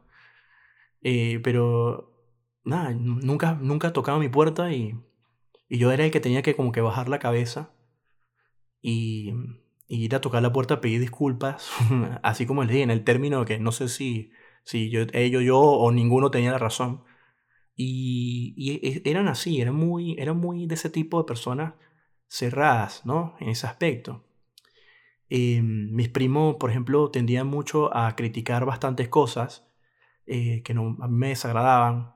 [1.03, 2.12] Eh, pero
[2.65, 4.99] nada, nunca, nunca tocado mi puerta y,
[5.69, 7.73] y yo era el que tenía que como que bajar la cabeza
[8.83, 9.33] y,
[9.89, 11.71] ir a tocar la puerta a pedir disculpas,
[12.23, 14.33] así como les dije, en el término que no sé si,
[14.65, 17.05] si yo, ellos, yo o ninguno tenía la razón.
[17.77, 21.75] Y, y e, eran así, eran muy, eran muy de ese tipo de personas
[22.29, 23.35] cerradas, ¿no?
[23.41, 24.25] En ese aspecto.
[25.29, 29.67] Eh, mis primos, por ejemplo, tendían mucho a criticar bastantes cosas
[30.27, 32.15] eh, que no, a mí me desagradaban.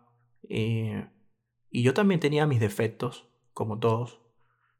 [0.48, 1.08] Eh,
[1.70, 4.20] y yo también tenía mis defectos, como todos.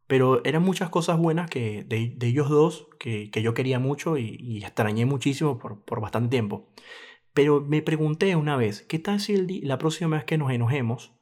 [0.06, 4.62] Pero eran muchas cosas buenas que, de, ellos dos que, que, yo quería mucho y,
[4.64, 6.68] extrañé muchísimo por, por, bastante tiempo.
[7.34, 11.12] Pero me pregunté una vez, ¿qué tal si el la próxima vez que nos enojemos,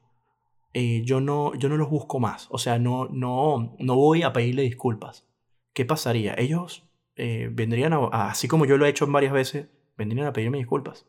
[0.73, 2.47] yo, no, yo no los busco más?
[2.51, 5.27] O sea, no, no, no voy a pedirle disculpas.
[5.73, 6.35] ¿Qué pasaría?
[6.37, 10.57] Ellos eh, vendrían a, así como yo lo he hecho varias veces, vendrían a pedirme
[10.57, 11.07] disculpas.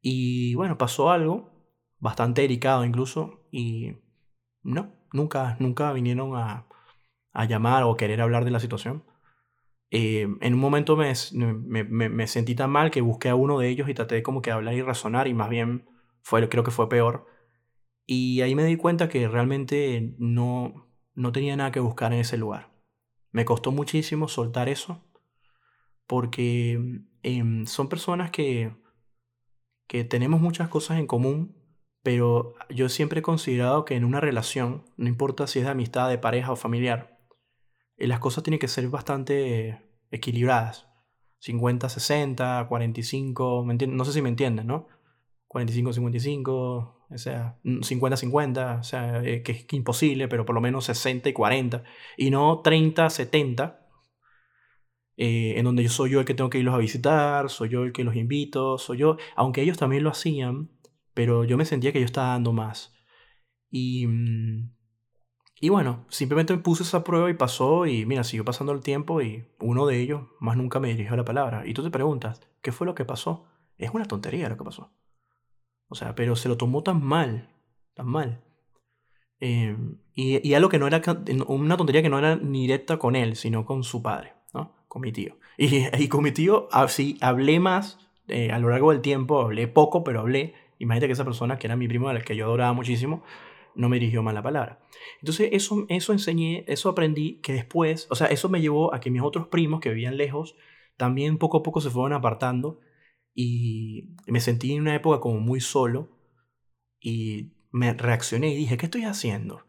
[0.00, 1.57] Y bueno, pasó algo
[2.00, 3.96] bastante delicado incluso, y
[4.62, 6.66] no, nunca, nunca vinieron a,
[7.32, 9.04] a llamar o querer hablar de la situación.
[9.90, 13.68] Eh, en un momento me, me, me, sentí tan mal que busqué a uno de
[13.68, 15.88] ellos y traté como que hablar y razonar y más bien
[16.22, 17.26] fue, creo que fue peor.
[18.06, 22.38] Y ahí me di cuenta que realmente no, no tenía nada que buscar en ese
[22.38, 22.70] lugar.
[23.32, 25.04] Me costó muchísimo soltar eso
[26.06, 28.74] porque em, son personas que,
[29.86, 31.54] que tenemos muchas cosas en común,
[32.02, 36.08] pero yo siempre he considerado que en una relación, no importa si es de amistad,
[36.08, 37.18] de pareja o familiar,
[37.96, 40.88] eh, las cosas tienen que ser bastante equilibradas.
[41.40, 44.88] 50, 60, 45, no sé si me entienden, ¿no?
[45.48, 50.60] 45, 55, o sea, 50, 50, o sea, eh, que es imposible, pero por lo
[50.60, 51.84] menos 60 y 40,
[52.16, 53.86] y no 30, 70,
[55.16, 57.84] eh, en donde yo soy yo el que tengo que irlos a visitar, soy yo
[57.84, 60.70] el que los invito, soy yo, aunque ellos también lo hacían,
[61.18, 62.94] pero yo me sentía que yo estaba dando más.
[63.72, 64.70] Y mm,
[65.60, 69.20] y bueno, simplemente me puse esa prueba y pasó y mira, siguió pasando el tiempo
[69.20, 71.66] y uno de ellos más nunca me dirigió la palabra.
[71.66, 73.48] Y tú te preguntas, ¿qué fue lo que pasó?
[73.78, 74.92] Es una tontería lo que pasó.
[75.88, 77.50] O sea, pero se lo tomó tan mal,
[77.94, 78.44] tan mal.
[79.40, 81.02] Em, y, y, algo que no era,
[81.48, 84.76] una tontería que no era ni directa con él, sino con su padre, ¿no?
[84.86, 85.36] Con mi tío.
[85.58, 89.68] Y, y con mi tío, así, hablé más eh, a lo largo del tiempo, hablé
[89.68, 90.54] poco, pero hablé.
[90.78, 93.22] Imagínate que esa persona, que era mi primo, al que yo adoraba muchísimo,
[93.74, 94.80] no me dirigió mal la palabra.
[95.20, 99.10] Entonces eso, eso enseñé, eso aprendí que después, o sea, eso me llevó a que
[99.10, 100.56] mis otros primos que vivían lejos
[100.96, 102.80] también poco a poco se fueron apartando
[103.34, 106.08] y me sentí en una época como muy solo
[107.00, 109.64] y me reaccioné y dije, ¿qué estoy haciendo?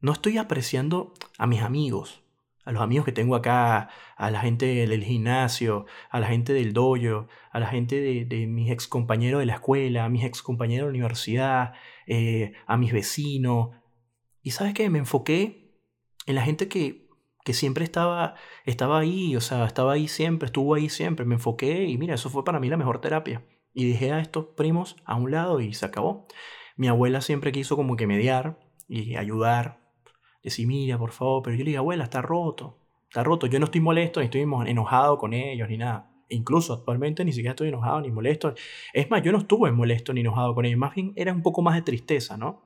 [0.00, 2.21] No estoy apreciando a mis amigos,
[2.64, 6.72] a los amigos que tengo acá, a la gente del gimnasio, a la gente del
[6.72, 10.86] dojo, a la gente de, mis ex compañeros de la escuela, a mis ex compañeros
[10.86, 11.74] de la universidad,
[12.06, 13.70] eh, a mis vecinos.
[14.42, 15.76] Y sabes qué, me enfoqué
[16.26, 17.08] en la gente que,
[17.44, 21.26] que siempre estaba, estaba ahí, o sea, estaba ahí siempre, estuvo ahí siempre.
[21.26, 23.44] Me enfoqué y mira, eso fue para mí la mejor terapia.
[23.74, 26.26] Y dejé a estos primos a un lado y se acabó.
[26.76, 29.81] Mi abuela siempre quiso como que mediar y ayudar.
[30.42, 32.78] Decir, mira, por favor, pero yo le dije, abuela, está roto.
[33.08, 33.46] Está roto.
[33.46, 37.50] Yo no estoy molesto, ni estoy enojado con ellos, ni nada incluso actualmente ni siquiera
[37.50, 38.54] estoy enojado ni molesto.
[38.92, 41.62] Es más, yo no estuve molesto ni enojado con ellos, más bien era un poco
[41.62, 42.62] más de tristeza, ¿no?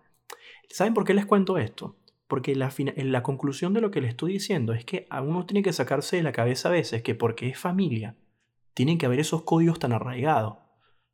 [0.71, 1.97] ¿Saben por qué les cuento esto?
[2.27, 5.63] Porque la, la conclusión de lo que les estoy diciendo es que a uno tiene
[5.63, 8.17] que sacarse de la cabeza a veces que porque es familia,
[8.75, 10.59] tienen que haber esos códigos tan arraigados.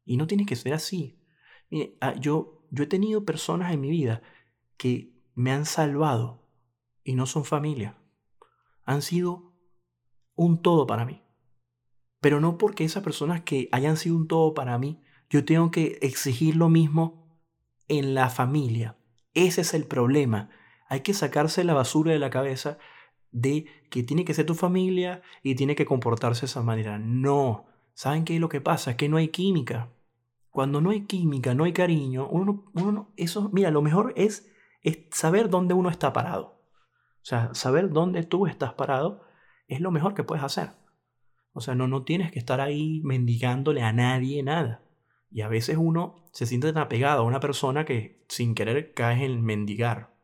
[0.04, 1.18] Y no tiene que ser así.
[2.00, 4.22] Ah, yo, yo he tenido personas en mi vida
[4.76, 6.41] que me han salvado
[7.04, 7.98] y no son familia.
[8.84, 9.52] Han sido
[10.34, 11.22] un todo para mí.
[12.20, 15.98] Pero no porque esas personas que hayan sido un todo para mí, yo tengo que
[16.02, 17.40] exigir lo mismo
[17.88, 18.96] en la familia.
[19.34, 20.50] Ese es el problema.
[20.88, 22.78] Hay que sacarse la basura de la cabeza
[23.30, 26.98] de que tiene que ser tu familia y tiene que comportarse de esa manera.
[26.98, 27.66] No.
[27.94, 28.92] ¿Saben qué es lo que pasa?
[28.92, 29.90] Es que no hay química.
[30.50, 34.98] Cuando no hay química, no hay cariño, uno, uno eso, mira, lo mejor es, es
[35.10, 36.61] saber dónde uno está parado.
[37.22, 39.22] O sea, saber dónde tú estás parado
[39.68, 40.70] es lo mejor que puedes hacer.
[41.52, 44.82] O sea, no, no tienes que estar ahí mendigándole a nadie nada.
[45.30, 49.22] Y a veces uno se siente tan apegado a una persona que sin querer caes
[49.22, 50.14] en mendigar.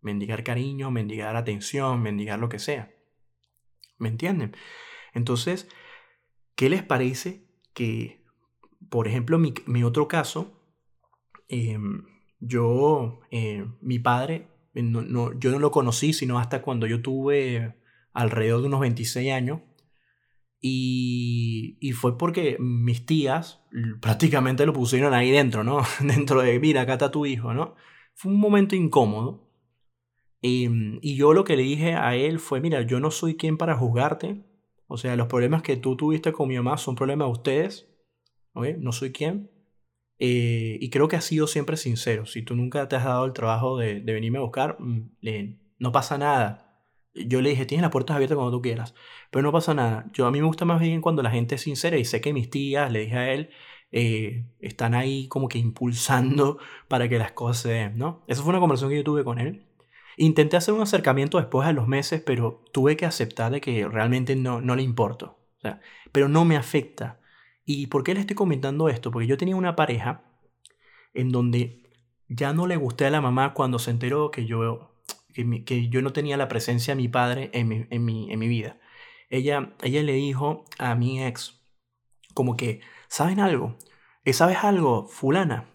[0.00, 2.92] Mendigar cariño, mendigar atención, mendigar lo que sea.
[3.98, 4.56] ¿Me entienden?
[5.12, 5.68] Entonces,
[6.54, 8.24] ¿qué les parece que,
[8.88, 10.62] por ejemplo, mi, mi otro caso,
[11.48, 12.06] em,
[12.40, 14.48] yo, eh, mi padre,
[14.82, 17.76] no, yo no lo conocí sino hasta cuando yo tuve
[18.12, 19.60] alrededor de unos 26 años
[20.60, 23.62] y, fue porque mis tías
[24.00, 25.82] prácticamente lo pusieron ahí dentro, ¿no?
[26.00, 27.74] dentro de, mira, acá está tu hijo, ¿no?
[28.14, 29.48] Fue un momento incómodo.
[30.40, 30.68] Y,
[31.02, 33.76] y yo lo que le dije a él fue, mira, yo no soy quien para
[33.76, 34.44] juzgarte.
[34.86, 37.88] O sea, los problemas que tú tuviste con mi mamá son problemas de ustedes.
[38.54, 38.66] ¿ok?
[38.78, 39.50] No soy quien.
[40.18, 42.26] Eh, y creo que has sido siempre sincero.
[42.26, 45.10] Si tú nunca te has dado el trabajo de, venirme a buscar, mm,
[45.78, 46.66] no pasa nada
[47.24, 48.94] yo le dije, tienes las puertas abiertas cuando tú quieras.
[49.30, 50.06] Pero no pasa nada.
[50.12, 52.32] Yo a mí me gusta más bien cuando la gente es sincera y sé que
[52.32, 53.50] mis tías, le dije a él,
[53.92, 56.58] eh, están ahí como que impulsando
[56.88, 58.24] para que las cosas se den, ¿no?
[58.26, 59.64] Esa fue una conversación que yo tuve con él.
[60.16, 64.34] Intenté hacer un acercamiento después de los meses, pero tuve que aceptar de que realmente
[64.36, 65.38] no, no le importo.
[66.12, 67.20] Pero no me afecta.
[67.66, 69.10] ¿Y por qué le estoy comentando esto?
[69.10, 70.24] Porque yo tenía una pareja
[71.14, 71.82] en donde
[72.28, 74.92] ya no le gusté a la mamá cuando se enteró que yo
[75.34, 78.48] que, yo no tenía la presencia de mi padre en mi, en mi, en mi
[78.48, 78.78] vida.
[79.28, 81.60] Ella, ella le dijo a mi ex,
[82.34, 83.76] como que, ¿saben algo?
[84.24, 85.68] Eh, ¿Sabes algo, fulana?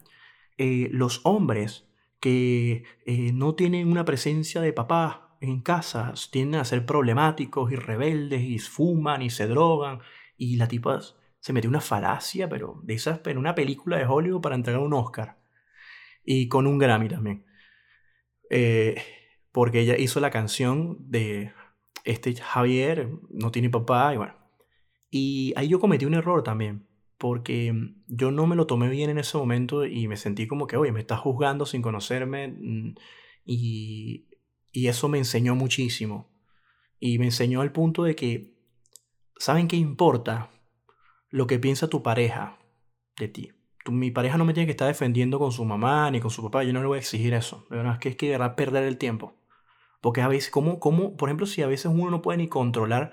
[0.61, 1.87] eh, los hombres
[2.19, 7.75] que eh, no tienen una presencia de papá en casa tienden a ser problemáticos y
[7.75, 10.01] rebeldes y fuman y se drogan
[10.37, 10.99] y la tipa
[11.41, 14.93] se metió una falacia, pero de esas, en una película de Hollywood para entregar un
[14.93, 15.39] Oscar
[16.23, 17.45] y con un Grammy también.
[18.49, 19.01] Eh,
[19.51, 21.51] porque ella hizo la canción de
[22.05, 24.35] este Javier, no tiene papá, y bueno.
[25.09, 26.87] Y ahí yo cometí un error también,
[27.17, 27.73] porque
[28.07, 30.91] yo no me lo tomé bien en ese momento y me sentí como que, oye,
[30.91, 32.95] me estás juzgando sin conocerme, mm,
[33.45, 34.27] y,
[34.71, 36.29] y eso me enseñó muchísimo.
[36.99, 38.53] Y me enseñó al punto de que,
[39.37, 40.51] ¿saben qué importa?
[41.31, 42.59] Lo que piensa tu pareja
[43.17, 43.51] de ti
[43.89, 46.63] mi pareja no me tiene que estar defendiendo con su mamá ni con su papá,
[46.63, 47.65] yo no le voy a exigir eso.
[47.71, 49.35] es que es que a perder el tiempo.
[50.01, 53.11] Porque a veces, como, como, por ejemplo, si a veces uno no puede ni controlar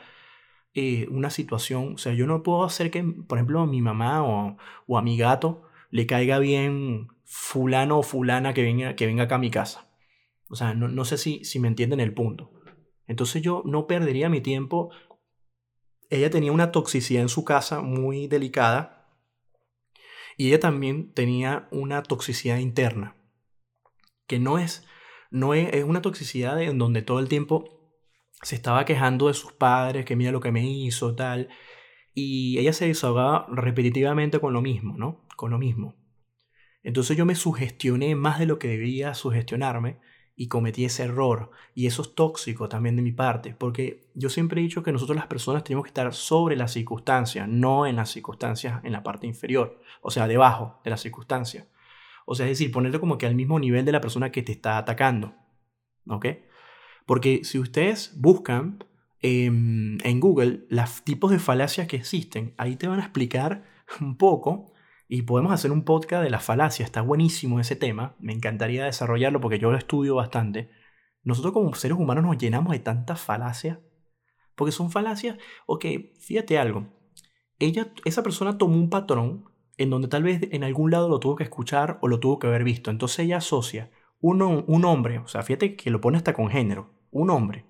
[0.74, 4.24] eh, una situación, o sea, yo no puedo hacer que, por ejemplo, a mi mamá
[4.24, 4.56] o,
[4.86, 9.36] o, a mi gato le caiga bien fulano o fulana que venga, que venga acá
[9.36, 9.88] a mi casa.
[10.50, 12.52] O sea, no, no sé si, si me entienden el punto.
[13.06, 14.90] Entonces yo no perdería mi tiempo.
[16.10, 19.06] Ella tenía una toxicidad en su casa muy delicada
[20.36, 23.16] y ella también tenía una toxicidad interna,
[24.26, 24.86] que no es,
[25.30, 27.64] no es, una toxicidad en donde todo el tiempo
[28.42, 31.48] se estaba quejando de sus padres, que mira lo que me hizo, tal.
[32.14, 35.26] Y ella se desahogaba repetitivamente con lo mismo, ¿no?
[35.36, 35.96] Con lo mismo.
[36.84, 39.98] Entonces yo me sugestioné más de lo que debía sugestionarme
[40.38, 41.50] y cometí ese error.
[41.74, 45.16] Y eso es tóxico también de mi parte, porque yo siempre he dicho que nosotros
[45.16, 49.26] las personas tenemos que estar sobre las circunstancias, no en las circunstancias en la parte
[49.26, 51.66] inferior, o sea, debajo de las circunstancias.
[52.24, 54.52] O sea, es decir, ponerte como que al mismo nivel de la persona que te
[54.52, 55.34] está atacando.
[56.06, 56.26] ¿Ok?
[57.04, 58.84] Porque si ustedes buscan
[59.20, 63.64] em, en Google los tipos de falacias que existen, ahí te van a explicar
[64.00, 64.72] un poco
[65.08, 69.40] y podemos hacer un podcast de la falacia, está buenísimo ese tema, me encantaría desarrollarlo
[69.40, 70.70] porque yo lo estudio bastante.
[71.22, 73.78] Nosotros como seres humanos nos llenamos de tantas falacias,
[74.54, 75.84] porque son falacias, ok,
[76.20, 76.88] fíjate algo,
[77.58, 81.36] ella, esa persona tomó un patrón en donde tal vez en algún lado lo tuvo
[81.36, 83.90] que escuchar o lo tuvo que haber visto, entonces ella asocia
[84.20, 87.64] un, hombre, o sea, fíjate que lo pone hasta con género, un hombre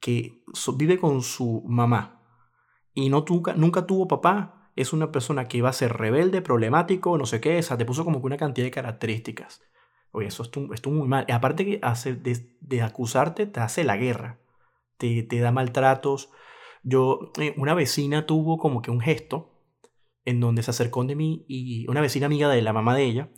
[0.00, 0.42] que
[0.76, 2.22] vive con su mamá
[2.94, 3.24] y no
[3.56, 7.58] nunca tuvo papá, es una persona que va a ser rebelde, problemático, no sé qué,
[7.58, 9.62] o sea, te puso como que una cantidad de características.
[10.12, 11.26] Oye, eso estuvo, muy mal.
[11.30, 14.40] Aparte que hace, de, acusarte, te hace la guerra,
[14.98, 16.30] te, te da maltratos.
[16.82, 19.50] Yo, eh, una vecina tuvo como que un gesto
[20.24, 23.30] en donde se acercó de mí y una vecina amiga de la mamá de ella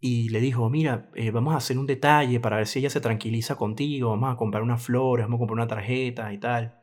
[0.00, 3.00] y le dijo, mira, eh, vamos a hacer un detalle para ver si ella se
[3.00, 6.82] tranquiliza contigo, vamos a comprar unas flores, vamos a comprar una tarjeta y tal.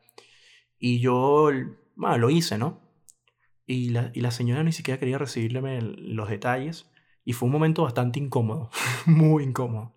[0.78, 1.50] Y yo,
[1.96, 2.80] bueno, lo hice, ¿no?
[3.70, 6.90] Y la, señora ni siquiera quería recibirle los detalles
[7.24, 8.70] y fue un momento bastante incómodo,
[9.06, 9.94] muy incómodo.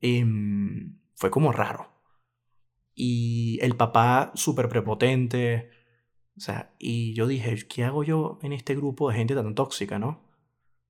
[0.00, 1.88] Em, fue como raro.
[2.94, 5.70] Y el papá súper prepotente,
[6.36, 9.98] o sea, y yo dije, ¿qué hago yo en este grupo de gente tan tóxica,
[9.98, 10.20] no?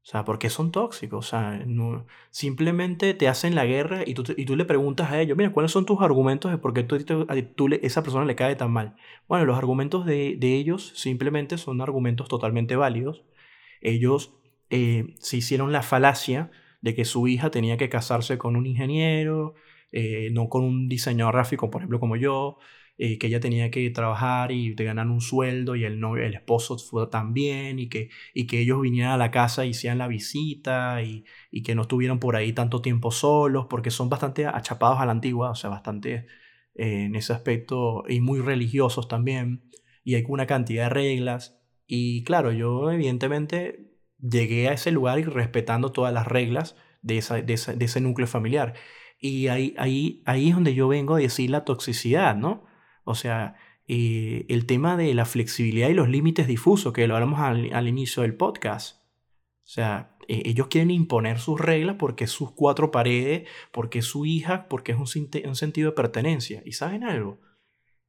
[0.05, 1.27] O sea, ¿por qué son tóxicos?
[1.27, 5.19] O sea, no, simplemente te hacen la guerra y tú, y tú le preguntas a
[5.21, 7.03] ellos, mira, ¿cuáles son tus argumentos de por qué tú,
[7.57, 8.97] tú, esa persona le cae tan mal?
[9.29, 13.25] Bueno, los argumentos de, de ellos simplemente son argumentos totalmente válidos.
[13.81, 14.35] Ellos
[14.69, 16.51] eh, se hicieron la falacia
[16.83, 19.55] de que su hija tenía que casarse con un ingeniero,
[19.91, 22.59] eh, no con un diseñador gráfico, por ejemplo, como yo.
[22.97, 26.35] Eh, que ella tenía que trabajar y te ganar un sueldo y el, novio, el
[26.35, 30.07] esposo fue también y que, y que ellos vinieran a la casa y hicieran la
[30.07, 35.01] visita y, y, que no estuvieran por ahí tanto tiempo solos porque son bastante achapados
[35.01, 36.27] a la antigua, o sea, bastante
[36.77, 39.69] eh, en ese aspecto y muy religiosos también
[40.05, 45.25] y hay una cantidad de reglas y claro, yo evidentemente llegué a ese lugar y
[45.25, 48.75] respetando todas las reglas de, esa, de, de ese núcleo familiar.
[49.19, 52.65] Y ahí, ahí, ahí es donde yo vengo a decir la toxicidad, ¿no?
[53.05, 57.41] O sea, eh, el tema de la flexibilidad y los límites difusos, que lo hablamos
[57.41, 59.03] al, inicio del podcast.
[59.65, 64.69] O sea, eh, ellos quieren imponer sus reglas porque sus cuatro paredes, porque su hija,
[64.69, 66.63] porque es un, sentido de pertenencia.
[66.65, 67.41] ¿Y saben algo?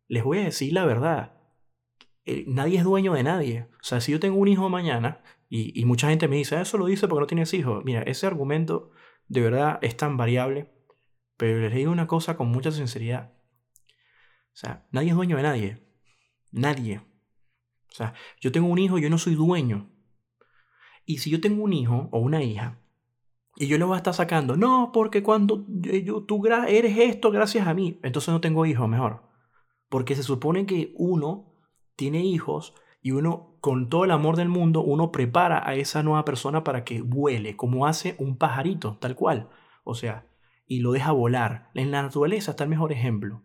[0.08, 1.34] Les voy a decir la verdad.
[2.26, 3.68] Eh, nadie es dueño de nadie.
[3.82, 6.78] O sea, si yo tengo un hijo mañana, y, y mucha gente me dice, eso
[6.78, 7.84] lo dice porque no tienes hijos.
[7.86, 8.92] Mira, ese argumento
[9.28, 10.72] de verdad es tan variable.
[11.38, 13.35] Pero les digo una cosa con mucha sinceridad.
[14.56, 15.84] O sea, nadie es dueño de nadie.
[16.54, 17.02] Nadie.
[17.92, 19.90] O sea, yo tengo un hijo, yo no soy dueño.
[21.06, 22.80] Y si yo tengo un hijo o una hija,
[23.58, 27.68] y yo le voy a estar sacando, no, porque cuando yo, tú eres esto gracias
[27.68, 29.24] a mí, entonces no tengo hijos, mejor.
[29.90, 31.54] Porque se supone que uno
[31.98, 36.24] tiene hijos y uno con todo el amor del mundo, uno prepara a esa nueva
[36.24, 39.50] persona para que vuele, como hace un pajarito, tal cual.
[39.84, 40.28] O sea,
[40.66, 41.72] y lo deja volar.
[41.74, 43.44] En la naturaleza está el mejor ejemplo.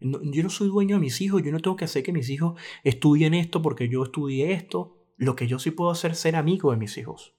[0.00, 2.58] Yo no soy dueño de mis hijos, yo no tengo que hacer que mis hijos
[2.84, 4.96] estudien esto porque yo estudié esto.
[5.16, 7.34] Lo que yo sí puedo hacer es ser amigo de mis hijos.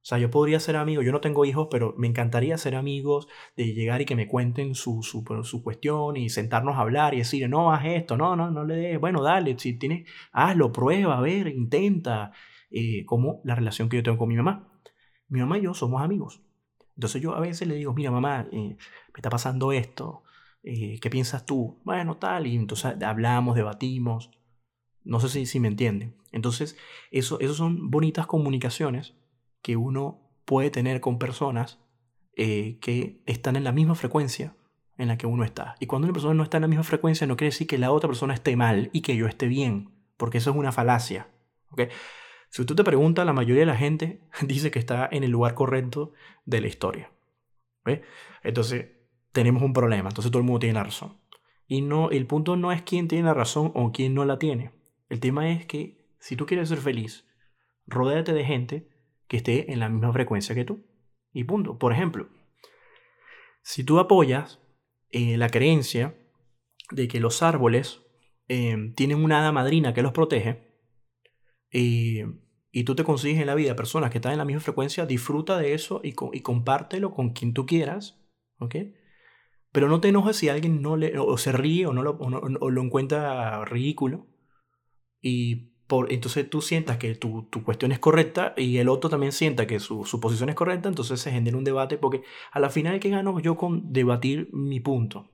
[0.00, 3.28] O sea, yo podría ser amigo, yo no tengo hijos, pero me encantaría ser amigos,
[3.56, 7.18] de llegar y que me cuenten su, su, su cuestión y sentarnos a hablar y
[7.18, 11.18] decir, no, haz esto, no, no, no le des, bueno, dale, si tienes, hazlo, prueba,
[11.18, 12.32] a ver, intenta,
[12.70, 14.72] eh, como la relación que yo tengo con mi mamá.
[15.28, 16.40] Mi mamá y yo somos amigos.
[16.96, 20.22] Entonces yo a veces le digo, mira mamá, eh, me está pasando esto,
[20.62, 21.80] eh, ¿qué piensas tú?
[21.84, 24.30] Bueno, tal, y entonces hablamos, debatimos.
[25.04, 26.16] No sé si, si me entienden.
[26.32, 26.76] Entonces,
[27.10, 29.14] eso, eso son bonitas comunicaciones
[29.62, 31.78] que uno puede tener con personas
[32.36, 34.54] eh, que están en la misma frecuencia
[34.96, 35.76] en la que uno está.
[35.80, 37.92] Y cuando una persona no está en la misma frecuencia, no quiere decir que la
[37.92, 41.28] otra persona esté mal y que yo esté bien, porque eso es una falacia.
[41.70, 41.88] ¿okay?
[42.50, 45.54] Si tú te preguntas, la mayoría de la gente dice que está en el lugar
[45.54, 46.12] correcto
[46.44, 47.10] de la historia.
[48.42, 48.86] Entonces,
[49.38, 50.08] tenemos un problema.
[50.08, 51.16] Entonces, todo el mundo tiene la razón.
[51.68, 54.72] Y no, el punto no es quién tiene la razón o quién no la tiene.
[55.08, 57.24] El tema es que si tú quieres ser feliz,
[57.86, 58.88] rodéate de gente
[59.28, 60.84] que esté en la misma frecuencia que tú.
[61.32, 61.78] Y punto.
[61.78, 62.28] Por ejemplo,
[63.62, 64.60] si tú apoyas
[65.10, 66.18] eh, la creencia
[66.90, 68.02] de que los árboles
[68.48, 70.66] eh, tienen una hada madrina que los protege,
[71.70, 72.26] eh,
[72.72, 75.58] y tú te consigues en la vida personas que están en la misma frecuencia, disfruta
[75.58, 78.18] de eso y, y compártelo con quien tú quieras,
[78.58, 78.74] ¿ok?
[79.72, 82.70] Pero no te enojes si alguien no le, o se ríe o, no lo, o
[82.70, 84.26] lo encuentra ridículo.
[85.20, 89.32] Y por, entonces tú sientas que tu, tu, cuestión es correcta y el otro también
[89.32, 92.70] sienta que su, su, posición es correcta, entonces se genera un debate porque a la
[92.70, 95.30] final, ¿qué gano yo con debatir mi punto?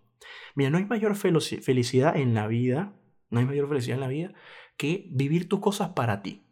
[0.54, 2.94] Mira, no hay mayor felicidad en la vida,
[3.30, 4.34] no hay mayor felicidad en la vida
[4.76, 6.44] que vivir tus cosas para ti.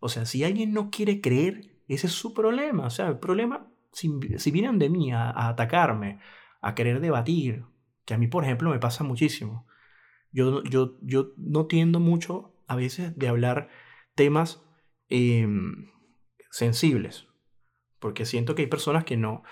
[0.00, 2.86] O sea, si alguien no quiere creer, ese es su problema.
[2.86, 6.20] O sea, el problema, si, si vienen de mí a atacarme,
[6.60, 7.64] a querer debatir,
[8.04, 9.66] que a mí, por ejemplo, me pasa muchísimo.
[10.32, 13.68] Yo, yo, yo no tiendo mucho a veces de hablar
[14.14, 14.62] temas
[15.08, 15.90] em,
[16.50, 17.26] sensibles,
[17.98, 19.42] porque siento que hay personas que no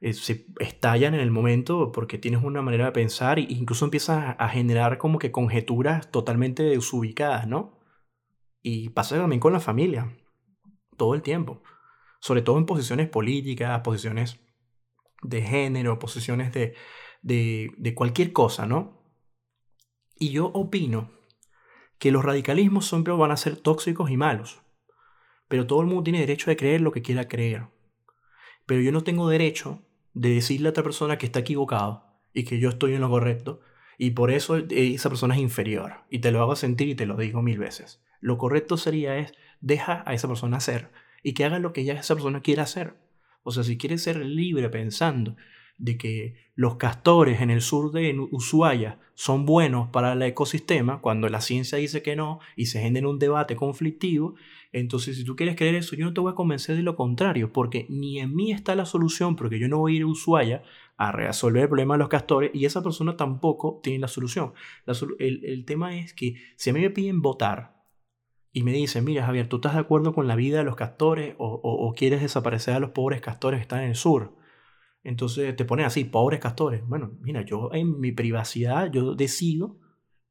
[0.00, 4.36] eh, se estallan en el momento porque tienes una manera de pensar e incluso empiezas
[4.38, 7.78] a generar como que conjeturas totalmente desubicadas, ¿no?
[8.62, 10.14] Y pasa también con la familia,
[10.96, 11.62] todo el tiempo,
[12.20, 14.45] sobre todo en posiciones políticas, posiciones
[15.22, 16.74] de género, posiciones de,
[17.22, 19.02] de, de cualquier cosa, ¿no?
[20.18, 21.10] Y yo opino
[21.98, 24.62] que los radicalismos siempre van a ser tóxicos y malos.
[25.48, 27.68] Pero todo el mundo tiene derecho de creer lo que quiera creer.
[28.66, 32.58] Pero yo no tengo derecho de decirle a otra persona que está equivocado y que
[32.58, 33.60] yo estoy en lo correcto
[33.98, 36.04] y por eso esa persona es inferior.
[36.10, 38.02] Y te lo hago sentir y te lo digo mil veces.
[38.20, 40.90] Lo correcto sería es deja a esa persona hacer
[41.22, 42.94] y que haga lo que ya esa persona quiera hacer.
[43.46, 45.36] O sea, si quiere ser libre pensando
[45.78, 51.28] de que los castores en el sur de Ushuaia son buenos para el ecosistema, cuando
[51.28, 54.34] la ciencia dice que no y se genera un debate conflictivo,
[54.72, 57.52] entonces si tú quieres creer eso, yo no te voy a convencer de lo contrario,
[57.52, 60.64] porque ni en mí está la solución, porque yo no voy a ir a Ushuaia
[60.96, 64.54] a resolver el problema de los castores y esa persona tampoco tiene la solución.
[65.20, 67.75] el, tema es que si a mí me piden votar,
[68.56, 71.34] y me dicen, mira Javier, ¿tú estás de acuerdo con la vida de los castores
[71.36, 74.34] o, o quieres desaparecer a los pobres castores que están en el sur?
[75.04, 76.80] Entonces te ponen así, pobres castores.
[76.88, 79.76] Bueno, mira, yo en mi privacidad, yo decido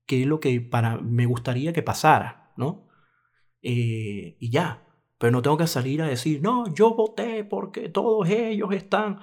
[0.08, 2.88] qué es lo que para, me gustaría que pasara, ¿no?
[3.62, 4.88] Eh, y ya.
[5.20, 9.20] Pero no tengo que salir a decir, no, yo voté porque todos ellos están.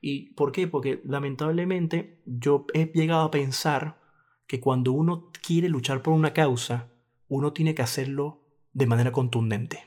[0.00, 0.68] ¿Y por qué?
[0.68, 4.00] Porque lamentablemente yo he llegado a pensar
[4.46, 6.92] que cuando uno quiere luchar por una causa,
[7.26, 8.43] uno tiene que hacerlo
[8.74, 9.84] de manera contundente.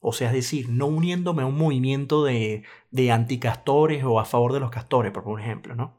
[0.00, 4.52] O sea, es decir, no uniéndome a un movimiento de, de anticastores o a favor
[4.52, 5.98] de los castores, por ejemplo, ¿no?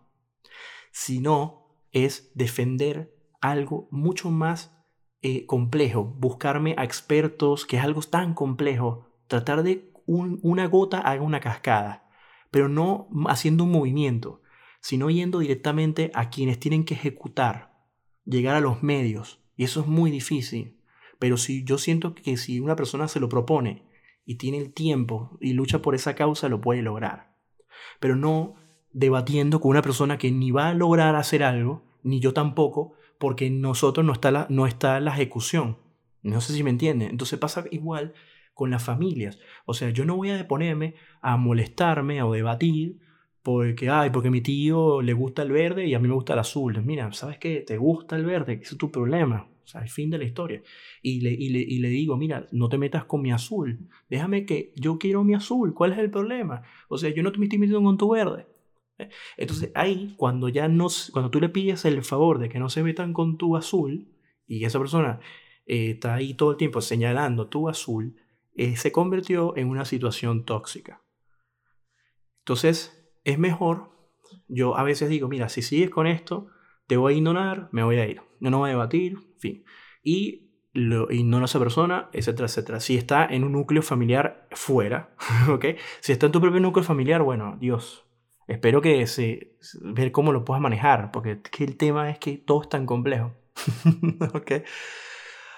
[0.91, 4.77] Sino es defender algo mucho más
[5.21, 11.21] eh, complejo, buscarme a expertos, que es algo tan complejo, tratar de una gota haga
[11.21, 12.09] una cascada,
[12.49, 14.41] pero no haciendo un movimiento,
[14.81, 17.71] sino yendo directamente a quienes tienen que ejecutar,
[18.25, 20.80] llegar a los medios, y eso es muy difícil.
[21.21, 23.83] Pero si yo siento que si una persona se lo propone
[24.25, 27.35] y tiene el tiempo y lucha por esa causa, lo puede lograr.
[27.99, 28.55] Pero no
[28.91, 33.51] debatiendo con una persona que ni va a lograr hacer algo, ni yo tampoco, porque
[33.51, 35.77] nosotros no está la, no está la ejecución.
[36.23, 37.11] No sé si me entienden.
[37.11, 38.15] Entonces pasa igual
[38.55, 39.37] con las familias.
[39.65, 42.97] O sea, yo no voy a ponerme a molestarme o debatir
[43.43, 46.39] porque, ay, porque mi tío le gusta el verde y a mí me gusta el
[46.39, 46.81] azul.
[46.83, 47.61] Mira, ¿sabes qué?
[47.61, 49.50] Te gusta el verde, ese es tu problema.
[49.63, 50.61] O sea, el fin de la historia.
[51.01, 53.89] Y le, y, le, y le digo, mira, no te metas con mi azul.
[54.09, 55.73] Déjame que yo quiero mi azul.
[55.73, 56.63] ¿Cuál es el problema?
[56.89, 58.47] O sea, yo no te me estoy metiendo con tu verde.
[59.37, 62.83] Entonces ahí, cuando ya no, cuando tú le pides el favor de que no se
[62.83, 64.07] metan con tu azul,
[64.47, 65.19] y esa persona
[65.65, 68.15] eh, está ahí todo el tiempo señalando tu azul,
[68.55, 71.01] eh, se convirtió en una situación tóxica.
[72.39, 73.91] Entonces, es mejor,
[74.47, 76.47] yo a veces digo, mira, si sigues con esto,
[76.87, 79.65] te voy a ignorar, me voy a ir, no, no voy a debatir, fin.
[80.03, 82.79] Y lo a esa persona, etcétera, etcétera.
[82.79, 85.15] Si está en un núcleo familiar fuera,
[85.49, 85.65] ¿ok?
[85.99, 88.05] Si está en tu propio núcleo familiar, bueno, Dios,
[88.47, 92.69] espero que se, ver cómo lo puedas manejar, porque el tema es que todo es
[92.69, 93.33] tan complejo.
[94.33, 94.51] ¿ok?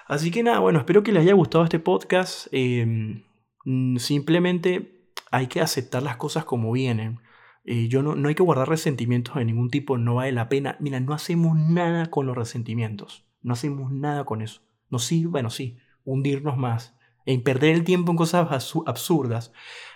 [0.06, 2.48] Así que nada, bueno, espero que les haya gustado este podcast.
[2.52, 3.22] Em,
[3.64, 7.20] mm, simplemente hay que aceptar las cosas como vienen.
[7.64, 10.76] Eh, yo no, no hay que guardar resentimientos de ningún tipo, no vale la pena.
[10.80, 13.26] Mira, no hacemos nada con los resentimientos.
[13.44, 14.62] No hacemos nada con eso.
[14.90, 16.96] No sí, bueno, sí, hundirnos más.
[17.26, 18.50] En perder el tiempo en cosas
[18.86, 19.52] absurdas.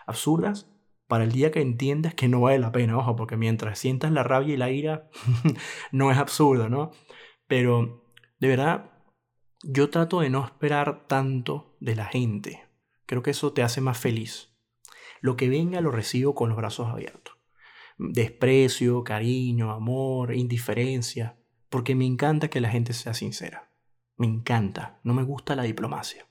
[0.07, 0.71] Absurdas
[1.09, 4.23] para el día que entiendas que no vale la pena, ojo, porque mientras sientas la
[4.23, 5.09] rabia y la ira,
[5.93, 6.93] no es absurdo, ¿no?
[7.47, 8.05] Pero
[8.39, 8.91] de verdad,
[9.63, 12.69] yo trato de no esperar tanto de la gente.
[13.07, 14.55] Creo que eso te hace más feliz.
[15.21, 17.35] Lo que venga lo recibo con los brazos abiertos.
[17.97, 21.39] Desprecio, cariño, amor, indiferencia,
[21.71, 23.71] porque me encanta que la gente sea sincera.
[24.17, 26.29] Me encanta, no me gusta la diplomacia.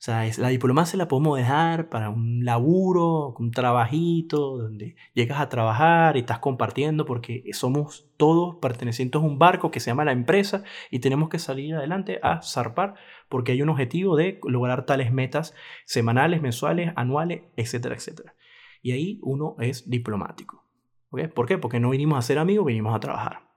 [0.00, 5.50] O sea, la diplomacia la podemos dejar para un laburo, un trabajito, donde llegas a
[5.50, 10.12] trabajar y estás compartiendo porque somos todos pertenecientes a un barco que se llama la
[10.12, 12.94] empresa y tenemos que salir adelante a zarpar
[13.28, 18.34] porque hay un objetivo de lograr tales metas semanales, mensuales, anuales, etcétera, etcétera.
[18.80, 20.64] Y ahí uno es diplomático.
[21.10, 21.58] ¿Por qué?
[21.58, 23.49] Porque no vinimos a ser amigos, vinimos a trabajar.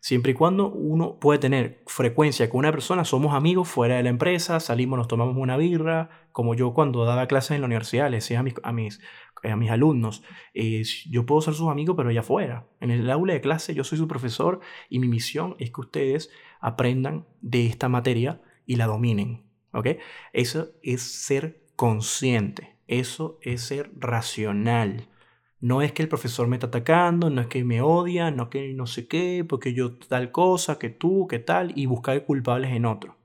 [0.00, 4.10] Siempre y cuando uno puede tener frecuencia con una persona, somos amigos fuera de la
[4.10, 8.18] empresa, salimos, nos tomamos una birra, como yo cuando daba clases en la universidad, le
[8.18, 9.00] decía a mis, a mis,
[9.42, 10.22] a mis alumnos,
[10.54, 12.66] eh, yo puedo ser su amigo, pero allá afuera.
[12.80, 16.30] En el aula de clase yo soy su profesor y mi misión es que ustedes
[16.60, 19.48] aprendan de esta materia y la dominen.
[19.72, 19.86] ¿ok?
[20.32, 25.08] Eso es ser consciente, eso es ser racional.
[25.60, 28.72] No es que el profesor me está atacando, no es que me odia, no que
[28.74, 32.86] no sé qué, porque yo tal cosa, que tú, que tal, y buscar culpables en
[32.86, 33.16] otro.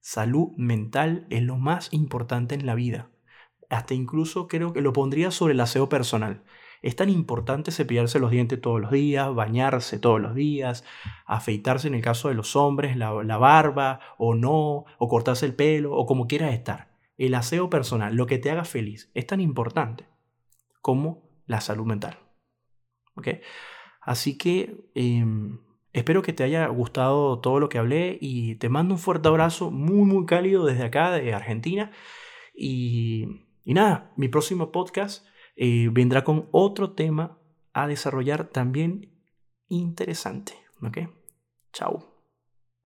[0.00, 3.10] Salud mental es lo más importante en la vida.
[3.68, 6.42] Hasta incluso creo que lo pondría sobre el aseo personal.
[6.80, 10.82] Es tan importante cepillarse los dientes todos los días, bañarse todos los días,
[11.26, 15.54] afeitarse en el caso de los hombres, la, la barba o no, o cortarse el
[15.54, 16.88] pelo, o como quieras estar.
[17.18, 20.08] El aseo personal, lo que te haga feliz, es tan importante
[20.80, 22.18] como la salud mental.
[23.16, 23.28] ¿Ok?
[24.00, 25.58] Así que em,
[25.92, 29.70] espero que te haya gustado todo lo que hablé y te mando un fuerte abrazo
[29.70, 31.90] muy, muy cálido desde acá, de Argentina.
[32.54, 35.26] Y, y nada, mi próximo podcast
[35.56, 37.38] eh, vendrá con otro tema
[37.72, 39.12] a desarrollar también
[39.68, 40.54] interesante.
[40.82, 40.98] ¿Ok?
[41.72, 42.09] Chao.